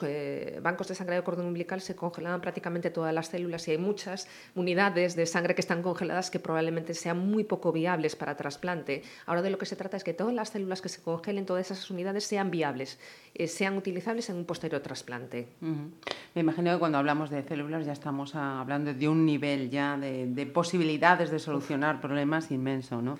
bancos 0.62 0.88
de 0.88 0.94
sangre 0.94 1.16
de 1.16 1.22
cordón 1.22 1.46
umbilical 1.46 1.80
se 1.80 1.94
congelaban 1.94 2.40
prácticamente 2.40 2.90
todas 2.90 3.12
las 3.14 3.28
células 3.28 3.68
y 3.68 3.72
hay 3.72 3.78
muchas 3.78 4.26
unidades 4.56 5.14
de 5.14 5.26
sangre 5.26 5.41
que 5.54 5.60
están 5.60 5.82
congeladas 5.82 6.30
que 6.30 6.38
probablemente 6.38 6.94
sean 6.94 7.18
muy 7.18 7.44
poco 7.44 7.72
viables 7.72 8.16
para 8.16 8.36
trasplante. 8.36 9.02
Ahora 9.26 9.42
de 9.42 9.50
lo 9.50 9.58
que 9.58 9.66
se 9.66 9.76
trata 9.76 9.96
es 9.96 10.04
que 10.04 10.14
todas 10.14 10.34
las 10.34 10.50
células 10.50 10.80
que 10.80 10.88
se 10.88 11.02
congelen, 11.02 11.46
todas 11.46 11.70
esas 11.70 11.90
unidades 11.90 12.24
sean 12.24 12.50
viables, 12.50 12.98
eh, 13.34 13.48
sean 13.48 13.76
utilizables 13.76 14.30
en 14.30 14.36
un 14.36 14.44
posterior 14.44 14.80
trasplante. 14.80 15.48
Uh 15.60 15.66
-huh. 15.66 15.90
Me 16.34 16.40
imagino 16.40 16.72
que 16.72 16.78
cuando 16.78 16.98
hablamos 16.98 17.30
de 17.30 17.42
células 17.42 17.86
ya 17.86 17.92
estamos 17.92 18.34
hablando 18.34 18.94
de 18.94 19.08
un 19.08 19.26
nivel 19.26 19.70
ya 19.70 19.96
de, 19.96 20.26
de 20.26 20.46
posibilidades 20.46 21.30
de 21.30 21.38
solucionar 21.38 22.00
problemas 22.00 22.50
inmenso, 22.50 23.02
¿no? 23.02 23.18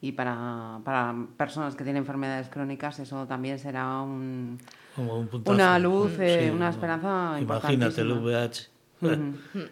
y 0.00 0.12
para, 0.12 0.80
para, 0.84 1.14
personas 1.36 1.74
que 1.74 1.82
tienen 1.82 2.02
enfermedades 2.02 2.48
crónicas 2.48 2.98
eso 3.00 3.26
también 3.26 3.58
será 3.58 4.00
un, 4.00 4.58
un 4.96 5.28
una 5.44 5.78
luz, 5.78 6.12
eh, 6.20 6.44
sí, 6.44 6.50
una 6.50 6.70
esperanza 6.70 7.36
Imagínate 7.40 8.00
el 8.02 8.12
VIH. 8.12 8.68
Uh 9.00 9.06
-huh. 9.06 9.68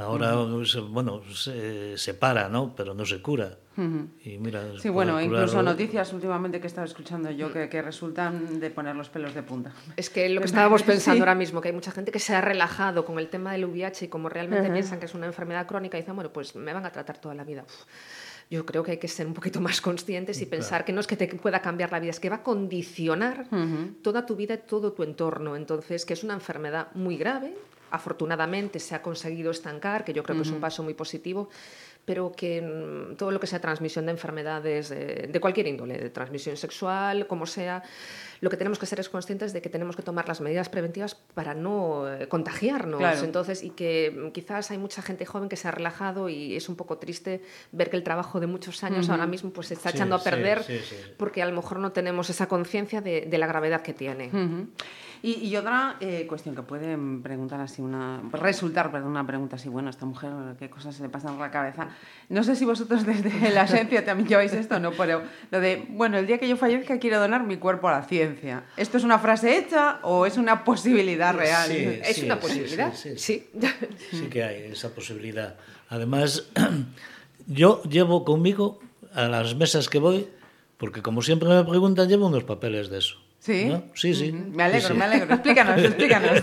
Ahora, 0.00 0.36
uh 0.36 0.46
-huh. 0.46 0.88
bueno, 0.88 1.22
se, 1.32 1.96
se, 1.96 2.14
para, 2.14 2.48
¿no? 2.48 2.74
Pero 2.74 2.94
no 2.94 3.04
se 3.04 3.20
cura. 3.20 3.58
Uh 3.76 3.82
-huh. 3.82 4.08
Y 4.24 4.38
mira, 4.38 4.62
sí, 4.78 4.88
bueno, 4.88 5.20
incluso 5.20 5.62
noticias 5.62 6.12
últimamente 6.12 6.60
que 6.60 6.66
he 6.66 6.72
estado 6.72 6.86
escuchando 6.86 7.30
yo 7.30 7.52
que, 7.52 7.68
que, 7.68 7.82
resultan 7.82 8.60
de 8.60 8.70
poner 8.70 8.96
los 8.96 9.08
pelos 9.08 9.34
de 9.34 9.42
punta. 9.42 9.72
Es 9.96 10.10
que 10.10 10.28
lo 10.28 10.40
que 10.40 10.46
estábamos 10.52 10.82
pensando 10.82 11.16
sí. 11.16 11.20
ahora 11.20 11.34
mismo, 11.34 11.60
que 11.60 11.68
hay 11.68 11.74
mucha 11.74 11.92
gente 11.92 12.10
que 12.10 12.18
se 12.18 12.34
ha 12.34 12.40
relajado 12.40 13.04
con 13.04 13.18
el 13.18 13.28
tema 13.28 13.52
del 13.52 13.64
VIH 13.66 14.06
y 14.06 14.08
como 14.08 14.28
realmente 14.28 14.70
piensan 14.70 14.98
que 14.98 15.06
es 15.06 15.14
una 15.14 15.26
enfermedad 15.26 15.66
crónica, 15.66 15.96
dicen, 15.96 16.14
bueno, 16.14 16.32
pues 16.32 16.54
me 16.56 16.72
van 16.72 16.84
a 16.84 16.90
tratar 16.90 17.18
toda 17.18 17.34
la 17.34 17.44
vida. 17.44 17.62
Uf 17.62 17.86
yo 18.50 18.66
creo 18.66 18.82
que 18.82 18.90
hay 18.90 18.98
que 18.98 19.06
ser 19.06 19.28
un 19.28 19.34
poquito 19.34 19.60
más 19.60 19.80
conscientes 19.80 20.38
y 20.38 20.46
claro. 20.46 20.50
pensar 20.50 20.84
que 20.84 20.92
no 20.92 21.00
es 21.00 21.06
que 21.06 21.16
te 21.16 21.28
pueda 21.28 21.62
cambiar 21.62 21.92
la 21.92 22.00
vida, 22.00 22.10
es 22.10 22.18
que 22.18 22.28
va 22.28 22.36
a 22.36 22.42
condicionar 22.42 23.46
uh 23.52 23.56
-huh. 23.56 24.02
toda 24.02 24.26
tu 24.26 24.34
vida 24.34 24.54
y 24.54 24.58
todo 24.58 24.92
tu 24.92 25.04
entorno. 25.04 25.54
Entonces, 25.54 26.04
que 26.04 26.14
es 26.14 26.24
una 26.24 26.34
enfermedad 26.34 26.88
muy 26.94 27.16
grave, 27.16 27.54
afortunadamente 27.90 28.78
se 28.78 28.94
ha 28.94 29.02
conseguido 29.02 29.50
estancar, 29.50 30.04
que 30.04 30.12
yo 30.12 30.22
creo 30.22 30.36
uh 30.36 30.40
-huh. 30.40 30.42
que 30.42 30.48
es 30.48 30.54
un 30.54 30.60
paso 30.60 30.82
muy 30.82 30.94
positivo, 30.94 31.48
pero 32.04 32.32
que 32.32 32.60
mm, 32.62 33.16
todo 33.16 33.30
lo 33.30 33.40
que 33.40 33.46
sea 33.46 33.60
transmisión 33.60 34.06
de 34.06 34.12
enfermedades 34.12 34.88
de, 34.88 35.28
de, 35.30 35.40
cualquier 35.40 35.66
índole, 35.66 35.98
de 35.98 36.10
transmisión 36.10 36.56
sexual, 36.56 37.26
como 37.26 37.46
sea, 37.46 37.82
lo 38.40 38.48
que 38.48 38.56
tenemos 38.56 38.78
que 38.78 38.86
ser 38.86 39.00
es 39.00 39.08
conscientes 39.08 39.52
de 39.52 39.60
que 39.60 39.68
tenemos 39.68 39.96
que 39.96 40.02
tomar 40.02 40.26
las 40.26 40.40
medidas 40.40 40.68
preventivas 40.68 41.14
para 41.14 41.54
no 41.54 42.10
eh, 42.10 42.26
contagiarnos. 42.28 42.98
Claro. 42.98 43.24
Entonces, 43.24 43.62
y 43.62 43.70
que 43.70 44.10
mm, 44.10 44.30
quizás 44.32 44.70
hay 44.70 44.78
mucha 44.78 45.02
gente 45.02 45.26
joven 45.26 45.48
que 45.48 45.56
se 45.56 45.68
ha 45.68 45.70
relajado 45.70 46.28
y 46.28 46.56
es 46.56 46.68
un 46.68 46.76
poco 46.76 46.98
triste 46.98 47.42
ver 47.72 47.90
que 47.90 47.96
el 47.96 48.02
trabajo 48.02 48.40
de 48.40 48.46
muchos 48.46 48.82
años 48.82 49.06
uh 49.06 49.10
-huh. 49.10 49.12
ahora 49.12 49.26
mismo 49.26 49.50
pues 49.50 49.68
se 49.68 49.74
está 49.74 49.90
sí, 49.90 49.96
echando 49.96 50.16
a 50.16 50.22
perder 50.22 50.62
sí, 50.62 50.78
sí, 50.78 50.96
porque 51.16 51.42
a 51.42 51.46
lo 51.46 51.54
mejor 51.54 51.78
no 51.78 51.92
tenemos 51.92 52.30
esa 52.30 52.46
conciencia 52.46 53.00
de, 53.00 53.22
de, 53.22 53.38
la 53.38 53.46
gravedad 53.46 53.82
que 53.82 53.92
tiene. 53.92 54.28
Uh 54.32 54.36
-huh. 54.36 54.66
y, 55.22 55.46
y, 55.46 55.56
otra 55.56 55.96
eh, 56.00 56.26
cuestión 56.26 56.54
que 56.54 56.62
pueden 56.62 57.22
preguntar 57.22 57.60
así, 57.60 57.82
una 57.82 58.22
resultar, 58.32 58.90
perdón, 58.90 59.10
una 59.10 59.26
pregunta 59.26 59.56
así, 59.56 59.68
bueno, 59.68 59.88
a 59.88 59.90
esta 59.90 60.06
mujer, 60.06 60.32
¿qué 60.58 60.70
cosas 60.70 60.94
se 60.94 61.02
le 61.02 61.08
pasan 61.08 61.32
por 61.32 61.42
la 61.42 61.50
cabeza? 61.50 61.89
No 62.30 62.44
sé 62.44 62.54
si 62.54 62.64
vosotros 62.64 63.04
desde 63.06 63.50
la 63.50 63.62
agencia 63.62 64.04
también 64.04 64.28
lleváis 64.28 64.52
esto, 64.52 64.78
¿no? 64.78 64.92
Pero 64.92 65.22
lo 65.50 65.60
de, 65.60 65.84
bueno, 65.88 66.16
el 66.16 66.26
día 66.26 66.38
que 66.38 66.48
yo 66.48 66.56
fallezca 66.56 66.98
quiero 66.98 67.18
donar 67.18 67.44
mi 67.44 67.56
cuerpo 67.56 67.88
a 67.88 67.92
la 67.92 68.02
ciencia. 68.04 68.64
¿Esto 68.76 68.98
es 68.98 69.04
una 69.04 69.18
frase 69.18 69.58
hecha 69.58 69.98
o 70.02 70.26
es 70.26 70.36
una 70.36 70.62
posibilidad 70.64 71.34
real? 71.34 71.68
Sí, 71.68 72.00
es 72.04 72.16
sí, 72.16 72.24
una 72.26 72.38
posibilidad, 72.38 72.94
sí, 72.94 73.18
sí. 73.18 73.50
Sí 74.12 74.26
que 74.30 74.44
hay 74.44 74.70
esa 74.70 74.94
posibilidad. 74.94 75.56
Además, 75.88 76.48
yo 77.48 77.82
llevo 77.82 78.24
conmigo 78.24 78.78
a 79.12 79.24
las 79.24 79.56
mesas 79.56 79.88
que 79.88 79.98
voy, 79.98 80.28
porque 80.76 81.02
como 81.02 81.22
siempre 81.22 81.48
me 81.48 81.64
preguntan, 81.64 82.08
llevo 82.08 82.28
unos 82.28 82.44
papeles 82.44 82.90
de 82.90 82.98
eso. 82.98 83.16
¿Sí? 83.40 83.64
¿no? 83.64 83.82
Sí, 83.94 84.14
sí. 84.14 84.32
Me 84.32 84.64
alegro, 84.64 84.88
sí, 84.88 84.92
sí. 84.92 84.98
me 84.98 85.04
alegro. 85.04 85.34
Explícanos, 85.34 85.80
explícanos. 85.84 86.42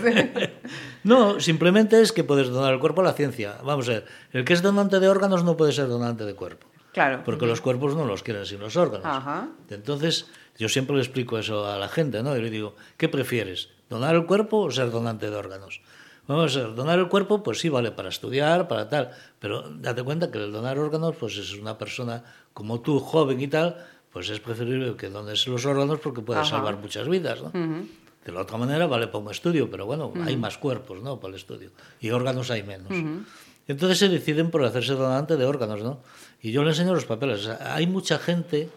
no, 1.04 1.40
simplemente 1.40 2.00
es 2.00 2.12
que 2.12 2.24
puedes 2.24 2.48
donar 2.48 2.74
el 2.74 2.80
cuerpo 2.80 3.00
a 3.00 3.04
la 3.04 3.12
ciencia. 3.12 3.56
Vamos 3.64 3.88
a 3.88 3.92
ver, 3.92 4.06
el 4.32 4.44
que 4.44 4.52
es 4.52 4.62
donante 4.62 5.00
de 5.00 5.08
órganos 5.08 5.44
no 5.44 5.56
puede 5.56 5.72
ser 5.72 5.88
donante 5.88 6.24
de 6.24 6.34
cuerpo. 6.34 6.66
Claro. 6.92 7.22
Porque 7.24 7.46
los 7.46 7.60
cuerpos 7.60 7.94
no 7.94 8.04
los 8.04 8.22
quieren 8.22 8.44
sin 8.46 8.60
los 8.60 8.76
órganos. 8.76 9.06
Ajá. 9.06 9.48
Entonces, 9.70 10.26
yo 10.58 10.68
siempre 10.68 10.96
le 10.96 11.02
explico 11.02 11.38
eso 11.38 11.66
a 11.66 11.78
la 11.78 11.88
gente, 11.88 12.22
¿no? 12.22 12.36
Y 12.36 12.42
le 12.42 12.50
digo, 12.50 12.74
¿qué 12.96 13.08
prefieres? 13.08 13.68
¿Donar 13.88 14.14
el 14.14 14.26
cuerpo 14.26 14.58
o 14.58 14.70
ser 14.70 14.90
donante 14.90 15.30
de 15.30 15.36
órganos? 15.36 15.80
Vamos 16.26 16.56
a 16.56 16.60
ver, 16.60 16.74
donar 16.74 16.98
el 16.98 17.08
cuerpo, 17.08 17.42
pues 17.42 17.58
sí, 17.58 17.70
vale 17.70 17.90
para 17.90 18.10
estudiar, 18.10 18.68
para 18.68 18.88
tal, 18.88 19.10
pero 19.38 19.62
date 19.70 20.02
cuenta 20.02 20.30
que 20.30 20.36
el 20.38 20.52
donar 20.52 20.78
órganos, 20.78 21.16
pues 21.16 21.38
es 21.38 21.54
una 21.54 21.78
persona 21.78 22.22
como 22.52 22.80
tú, 22.80 23.00
joven 23.00 23.40
y 23.40 23.48
tal, 23.48 23.76
pues 24.12 24.28
es 24.28 24.38
preferible 24.40 24.94
que 24.96 25.08
dones 25.08 25.46
los 25.46 25.64
órganos 25.64 26.00
porque 26.00 26.20
puedes 26.20 26.42
Ajá. 26.42 26.56
salvar 26.56 26.76
muchas 26.76 27.08
vidas, 27.08 27.40
¿no? 27.40 27.48
Uh 27.48 27.52
-huh. 27.52 27.86
De 28.28 28.34
la 28.34 28.42
otra 28.42 28.58
manera 28.58 28.86
vale 28.86 29.06
para 29.06 29.24
un 29.24 29.30
estudio, 29.30 29.70
pero 29.70 29.86
bueno, 29.86 30.08
uh 30.08 30.14
-huh. 30.14 30.26
hay 30.26 30.36
más 30.36 30.58
cuerpos, 30.58 31.00
¿no? 31.00 31.18
Para 31.18 31.30
el 31.30 31.36
estudio. 31.36 31.70
Y 31.98 32.10
órganos 32.10 32.50
hay 32.50 32.62
menos. 32.62 32.90
Uh 32.90 32.94
-huh. 32.94 33.24
Entonces 33.66 33.96
se 33.96 34.10
deciden 34.10 34.50
por 34.50 34.62
hacerse 34.64 34.92
donante 34.92 35.38
de 35.38 35.46
órganos, 35.46 35.82
¿no? 35.82 36.00
Y 36.42 36.52
yo 36.52 36.62
le 36.62 36.68
enseño 36.68 36.92
los 36.92 37.06
papeles. 37.06 37.48
Hay 37.48 37.86
mucha 37.86 38.18
gente 38.18 38.68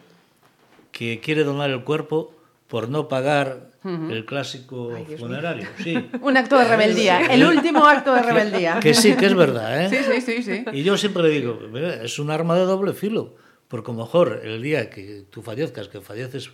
que 0.93 1.19
quiere 1.19 1.43
donar 1.43 1.69
el 1.69 1.83
cuerpo 1.83 2.33
por 2.69 2.87
no 2.87 3.09
pagar 3.09 3.71
uh 3.83 3.89
-huh. 3.89 4.11
el 4.13 4.23
clásico 4.25 4.93
Ay, 4.95 5.17
funerario. 5.17 5.67
Sí. 5.83 5.95
Un 6.21 6.37
acto 6.37 6.57
de 6.57 6.63
rebeldía, 6.69 7.19
el 7.35 7.43
último 7.43 7.85
acto 7.85 8.13
de 8.13 8.21
rebeldía. 8.21 8.75
Que, 8.75 8.91
que 8.91 8.93
sí, 8.93 9.15
que 9.17 9.25
es 9.25 9.35
verdad, 9.35 9.83
¿eh? 9.83 9.89
Sí, 9.89 9.97
sí, 10.09 10.21
sí, 10.21 10.43
sí. 10.43 10.63
Y 10.71 10.83
yo 10.83 10.95
siempre 10.95 11.23
le 11.23 11.29
digo, 11.31 11.59
es 12.01 12.19
un 12.19 12.31
arma 12.31 12.55
de 12.55 12.63
doble 12.63 12.93
filo, 12.93 13.35
porque 13.67 13.91
a 13.91 13.95
lo 13.95 13.99
mejor 14.05 14.39
el 14.45 14.61
día 14.61 14.89
que 14.89 15.25
tú 15.29 15.41
fallezcas, 15.41 15.89
que 15.89 15.99
falleces 15.99 16.51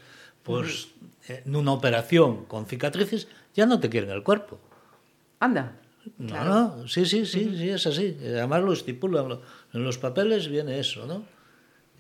pues, 0.48 0.88
en 1.28 1.56
una 1.56 1.74
operación 1.74 2.46
con 2.46 2.66
cicatrices, 2.66 3.28
ya 3.54 3.66
no 3.66 3.80
te 3.80 3.90
quieren 3.90 4.10
el 4.12 4.24
cuerpo. 4.24 4.60
Anda. 5.40 5.74
No, 6.18 6.28
claro. 6.28 6.50
no, 6.50 6.88
sí, 6.88 7.06
sí, 7.06 7.26
sí, 7.26 7.54
sí, 7.58 7.70
es 7.70 7.86
así. 7.86 8.18
Además 8.22 8.64
lo 8.64 8.72
estipulan, 8.72 9.40
en 9.74 9.84
los 9.84 9.98
papeles 9.98 10.48
viene 10.48 10.80
eso, 10.80 11.06
¿no? 11.06 11.26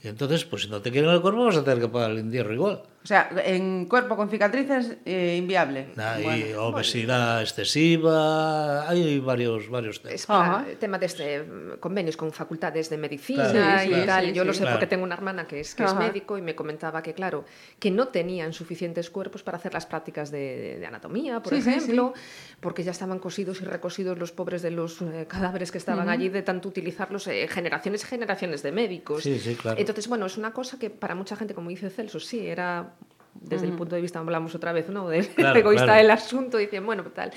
Y 0.01 0.07
entonces, 0.07 0.45
pues 0.45 0.63
si 0.63 0.69
no 0.69 0.81
te 0.81 0.91
quieren 0.91 1.09
el 1.09 1.21
cuerpo, 1.21 1.43
vas 1.43 1.57
a 1.57 1.63
tener 1.63 1.81
que 1.81 1.89
pagar 1.89 2.11
el 2.11 2.19
entierro 2.19 2.53
igual. 2.53 2.83
O 3.03 3.07
sea, 3.07 3.29
en 3.45 3.85
cuerpo 3.85 4.17
con 4.17 4.29
cicatrices, 4.29 4.97
eh, 5.05 5.37
inviable. 5.37 5.87
Nah, 5.95 6.19
bueno, 6.19 6.45
y 6.45 6.53
obesidad 6.53 7.27
bueno. 7.35 7.41
excesiva, 7.41 8.89
hay 8.89 9.19
varios, 9.19 9.69
varios 9.69 10.01
temas. 10.01 10.15
Es 10.15 10.25
para, 10.25 10.65
el 10.69 10.77
tema 10.77 10.97
de 10.99 11.05
este, 11.05 11.45
convenios 11.79 12.17
con 12.17 12.33
facultades 12.33 12.89
de 12.89 12.97
medicina 12.97 13.49
claro, 13.49 13.97
y 13.97 14.05
tal. 14.05 14.25
Sí, 14.25 14.33
Yo 14.33 14.43
sí, 14.43 14.47
lo 14.47 14.53
sé 14.53 14.59
claro. 14.59 14.75
porque 14.75 14.87
tengo 14.87 15.05
una 15.05 15.15
hermana 15.15 15.47
que 15.47 15.61
es, 15.61 15.73
que 15.73 15.85
es 15.85 15.95
médico 15.95 16.37
y 16.37 16.41
me 16.41 16.53
comentaba 16.53 17.01
que, 17.01 17.13
claro, 17.13 17.45
que 17.79 17.91
no 17.91 18.09
tenían 18.09 18.51
suficientes 18.51 19.09
cuerpos 19.09 19.41
para 19.41 19.57
hacer 19.57 19.73
las 19.73 19.85
prácticas 19.85 20.29
de, 20.29 20.77
de 20.77 20.85
anatomía, 20.85 21.41
por 21.41 21.53
ejemplo, 21.53 22.13
porque 22.59 22.83
ya 22.83 22.91
estaban 22.91 23.19
cosidos 23.19 23.61
y 23.61 23.63
recosidos 23.63 24.17
los 24.17 24.33
pobres 24.33 24.61
de 24.61 24.71
los 24.71 25.01
eh, 25.01 25.25
cadáveres 25.29 25.71
que 25.71 25.77
estaban 25.77 26.07
uh 26.07 26.11
-huh. 26.11 26.13
allí 26.13 26.27
de 26.29 26.41
tanto 26.41 26.67
utilizarlos, 26.67 27.27
eh, 27.27 27.47
generaciones 27.47 28.03
y 28.03 28.07
generaciones 28.07 28.63
de 28.63 28.71
médicos. 28.73 29.23
Sí, 29.23 29.39
sí, 29.39 29.55
claro. 29.55 29.79
Entonces, 29.79 30.09
bueno, 30.09 30.25
es 30.25 30.37
una 30.37 30.51
cosa 30.51 30.77
que 30.77 30.89
para 30.89 31.15
mucha 31.15 31.37
gente, 31.37 31.53
como 31.53 31.69
dice 31.69 31.89
Celso, 31.89 32.19
sí, 32.19 32.45
era 32.45 32.96
desde 33.41 33.65
uh 33.65 33.69
-huh. 33.69 33.71
el 33.71 33.77
punto 33.77 33.95
de 33.95 34.01
vista, 34.01 34.19
hablamos 34.19 34.53
otra 34.55 34.73
vez, 34.73 34.89
¿no? 34.89 35.07
De 35.09 35.25
claro, 35.27 35.59
egoísta 35.59 35.85
claro. 35.85 36.01
del 36.01 36.11
asunto, 36.11 36.57
dicen, 36.57 36.85
bueno, 36.85 37.03
tal. 37.03 37.31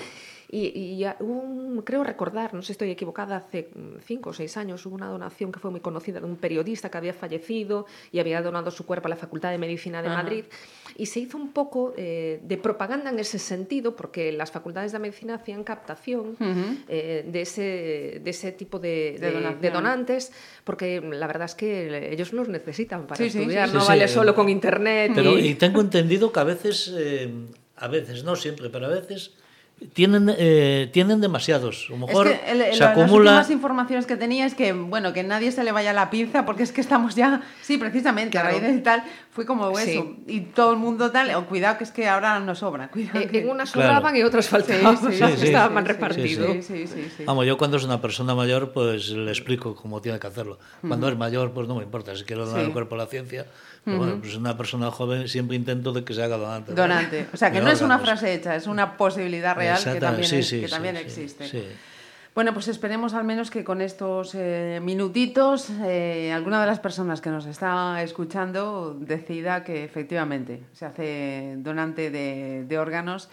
Y, 0.53 0.99
y 1.01 1.05
un, 1.21 1.81
creo 1.85 2.03
recordar, 2.03 2.53
no 2.53 2.61
sé 2.61 2.67
si 2.67 2.71
estoy 2.73 2.91
equivocada, 2.91 3.37
hace 3.37 3.69
cinco 4.05 4.31
o 4.31 4.33
seis 4.33 4.57
años 4.57 4.85
hubo 4.85 4.95
una 4.95 5.07
donación 5.07 5.49
que 5.49 5.59
fue 5.59 5.71
muy 5.71 5.79
conocida 5.79 6.19
de 6.19 6.25
un 6.25 6.35
periodista 6.35 6.91
que 6.91 6.97
había 6.97 7.13
fallecido 7.13 7.85
y 8.11 8.19
había 8.19 8.41
donado 8.41 8.69
su 8.69 8.85
cuerpo 8.85 9.07
a 9.07 9.09
la 9.09 9.15
Facultad 9.15 9.51
de 9.51 9.57
Medicina 9.57 10.01
de 10.01 10.09
Ajá. 10.09 10.23
Madrid. 10.23 10.43
Y 10.97 11.05
se 11.05 11.21
hizo 11.21 11.37
un 11.37 11.53
poco 11.53 11.93
eh, 11.95 12.41
de 12.43 12.57
propaganda 12.57 13.09
en 13.11 13.19
ese 13.19 13.39
sentido, 13.39 13.95
porque 13.95 14.33
las 14.33 14.51
facultades 14.51 14.91
de 14.91 14.99
medicina 14.99 15.35
hacían 15.35 15.63
captación 15.63 16.35
uh 16.37 16.43
-huh. 16.43 16.77
eh, 16.89 17.25
de, 17.25 17.41
ese, 17.41 18.19
de 18.21 18.29
ese 18.29 18.51
tipo 18.51 18.77
de, 18.77 19.17
de, 19.21 19.55
de, 19.55 19.69
donantes, 19.71 20.33
porque 20.65 20.99
la 20.99 21.27
verdad 21.27 21.45
es 21.45 21.55
que 21.55 22.11
ellos 22.11 22.33
los 22.33 22.49
necesitan 22.49 23.07
para 23.07 23.17
sí, 23.17 23.27
estudiar, 23.27 23.69
sí, 23.69 23.71
sí, 23.71 23.77
no 23.77 23.85
vale 23.85 24.07
solo 24.09 24.35
con 24.35 24.49
internet. 24.49 25.13
Pero, 25.15 25.37
y... 25.39 25.47
y 25.47 25.55
tengo 25.55 25.79
entendido 25.79 26.33
que 26.33 26.39
a 26.41 26.43
veces, 26.43 26.93
eh, 26.93 27.31
a 27.77 27.87
veces, 27.87 28.25
no 28.25 28.35
siempre, 28.35 28.69
pero 28.69 28.87
a 28.87 28.89
veces 28.89 29.31
tienen, 29.93 30.33
eh, 30.37 30.89
tienen 30.93 31.21
demasiados. 31.21 31.87
A 31.89 31.93
lo 31.93 32.05
mejor 32.05 32.27
es 32.27 32.39
que 32.39 32.51
el, 32.51 32.61
el, 32.61 32.73
se 32.75 32.83
acumula... 32.83 33.31
Las 33.31 33.45
últimas 33.45 33.51
informaciones 33.51 34.05
que 34.05 34.15
tenía 34.15 34.45
es 34.45 34.53
que, 34.53 34.73
bueno, 34.73 35.11
que 35.11 35.23
nadie 35.23 35.51
se 35.51 35.63
le 35.63 35.71
vaya 35.71 35.91
la 35.91 36.09
pinza 36.09 36.45
porque 36.45 36.63
es 36.63 36.71
que 36.71 36.81
estamos 36.81 37.15
ya, 37.15 37.41
sí, 37.61 37.77
precisamente, 37.77 38.31
claro. 38.31 38.49
a 38.49 38.51
raíz 38.51 38.63
de 38.63 38.79
tal, 38.81 39.03
fue 39.31 39.45
como 39.45 39.77
eso. 39.77 39.85
Sí. 40.01 40.23
Y 40.27 40.41
todo 40.41 40.71
el 40.73 40.77
mundo 40.77 41.11
tal, 41.11 41.33
oh, 41.35 41.45
cuidado 41.45 41.77
que 41.77 41.83
es 41.83 41.91
que 41.91 42.07
ahora 42.07 42.39
nos 42.39 42.59
sobra. 42.59 42.89
Cuidado 42.89 43.19
eh, 43.19 43.27
que... 43.27 43.41
En 43.41 43.49
unas 43.49 43.69
sobraban 43.69 44.01
claro. 44.01 44.17
y 44.17 44.23
otras 44.23 44.47
faltaban, 44.47 44.97
sí, 45.11 45.11
sí, 45.11 45.23
sí, 45.37 45.45
estaban 45.47 45.73
mal 45.73 45.85
repartidos. 45.85 46.57
Vamos, 47.25 47.45
yo 47.45 47.57
cuando 47.57 47.77
es 47.77 47.83
una 47.83 48.01
persona 48.01 48.35
mayor, 48.35 48.71
pues 48.71 49.09
le 49.09 49.31
explico 49.31 49.75
cómo 49.75 50.01
tiene 50.01 50.19
que 50.19 50.27
hacerlo. 50.27 50.59
Cuando 50.81 51.07
uh 51.07 51.09
-huh. 51.09 51.13
es 51.13 51.19
mayor, 51.19 51.53
pues 51.53 51.67
no 51.67 51.75
me 51.75 51.83
importa. 51.83 52.15
Si 52.15 52.23
quiero 52.23 52.45
donar 52.45 52.65
el 52.65 52.71
cuerpo 52.71 52.95
a 52.95 52.99
la 52.99 53.07
ciencia, 53.07 53.47
pero 53.83 53.97
bueno, 53.97 54.19
pues 54.19 54.35
una 54.35 54.55
persona 54.55 54.91
joven 54.91 55.27
siempre 55.27 55.55
intento 55.55 55.91
de 55.91 56.03
que 56.03 56.13
se 56.13 56.21
haga 56.21 56.37
donante. 56.37 56.73
Donante. 56.73 57.27
O 57.33 57.37
sea, 57.37 57.51
que 57.51 57.61
no 57.61 57.71
es 57.71 57.81
una 57.81 57.97
frase 57.97 58.33
hecha, 58.33 58.55
es 58.55 58.67
una 58.67 58.95
posibilidad 58.95 59.55
real 59.55 59.83
que 59.83 59.99
también, 59.99 60.27
sí, 60.27 60.37
es, 60.37 60.47
sí, 60.47 60.61
que 60.61 60.67
sí, 60.67 60.73
también 60.73 60.97
existe. 60.97 61.49
Bueno, 62.33 62.53
pues 62.53 62.69
esperemos 62.69 63.13
al 63.13 63.25
menos 63.25 63.51
que 63.51 63.65
con 63.65 63.81
estos 63.81 64.35
eh, 64.35 64.79
minutitos 64.81 65.69
eh, 65.83 66.31
alguna 66.33 66.61
de 66.61 66.67
las 66.67 66.79
personas 66.79 67.19
que 67.19 67.29
nos 67.29 67.45
está 67.45 68.01
escuchando 68.03 68.95
decida 68.97 69.65
que 69.65 69.83
efectivamente 69.83 70.63
se 70.71 70.85
hace 70.85 71.55
donante 71.57 72.09
de, 72.09 72.63
de 72.65 72.79
órganos 72.79 73.27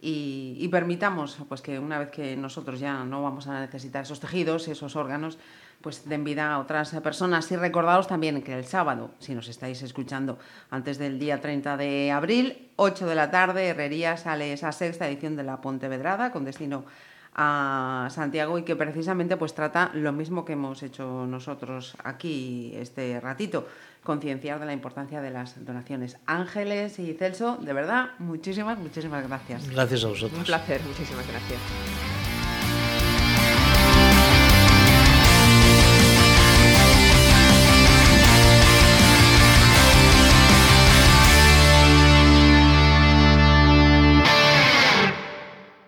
y, 0.00 0.56
y, 0.60 0.68
permitamos 0.68 1.38
pues 1.48 1.62
que 1.62 1.80
una 1.80 1.98
vez 1.98 2.10
que 2.10 2.36
nosotros 2.36 2.78
ya 2.78 3.02
no 3.04 3.24
vamos 3.24 3.48
a 3.48 3.58
necesitar 3.58 4.04
esos 4.04 4.20
tejidos, 4.20 4.68
esos 4.68 4.94
órganos, 4.94 5.38
pues 5.84 6.08
den 6.08 6.24
vida 6.24 6.50
a 6.50 6.58
otras 6.58 6.90
personas. 7.02 7.52
Y 7.52 7.56
recordaos 7.56 8.08
también 8.08 8.40
que 8.40 8.58
el 8.58 8.64
sábado, 8.64 9.10
si 9.18 9.34
nos 9.34 9.48
estáis 9.48 9.82
escuchando 9.82 10.38
antes 10.70 10.96
del 10.96 11.18
día 11.18 11.42
30 11.42 11.76
de 11.76 12.10
abril, 12.10 12.70
8 12.76 13.06
de 13.06 13.14
la 13.14 13.30
tarde, 13.30 13.68
Herrería 13.68 14.16
sale 14.16 14.54
esa 14.54 14.72
sexta 14.72 15.06
edición 15.06 15.36
de 15.36 15.42
la 15.42 15.60
Pontevedrada 15.60 16.32
con 16.32 16.46
destino 16.46 16.86
a 17.34 18.08
Santiago 18.10 18.58
y 18.58 18.62
que 18.62 18.76
precisamente 18.76 19.36
pues 19.36 19.54
trata 19.54 19.90
lo 19.92 20.12
mismo 20.12 20.46
que 20.46 20.54
hemos 20.54 20.82
hecho 20.82 21.26
nosotros 21.26 21.96
aquí 22.02 22.72
este 22.76 23.20
ratito, 23.20 23.68
concienciar 24.02 24.60
de 24.60 24.66
la 24.66 24.72
importancia 24.72 25.20
de 25.20 25.30
las 25.30 25.66
donaciones. 25.66 26.16
Ángeles 26.24 26.98
y 26.98 27.12
Celso, 27.12 27.58
de 27.58 27.74
verdad, 27.74 28.12
muchísimas, 28.20 28.78
muchísimas 28.78 29.28
gracias. 29.28 29.68
Gracias 29.68 30.04
a 30.04 30.08
vosotros. 30.08 30.38
Un 30.38 30.46
placer, 30.46 30.80
muchísimas 30.88 31.28
gracias. 31.28 32.23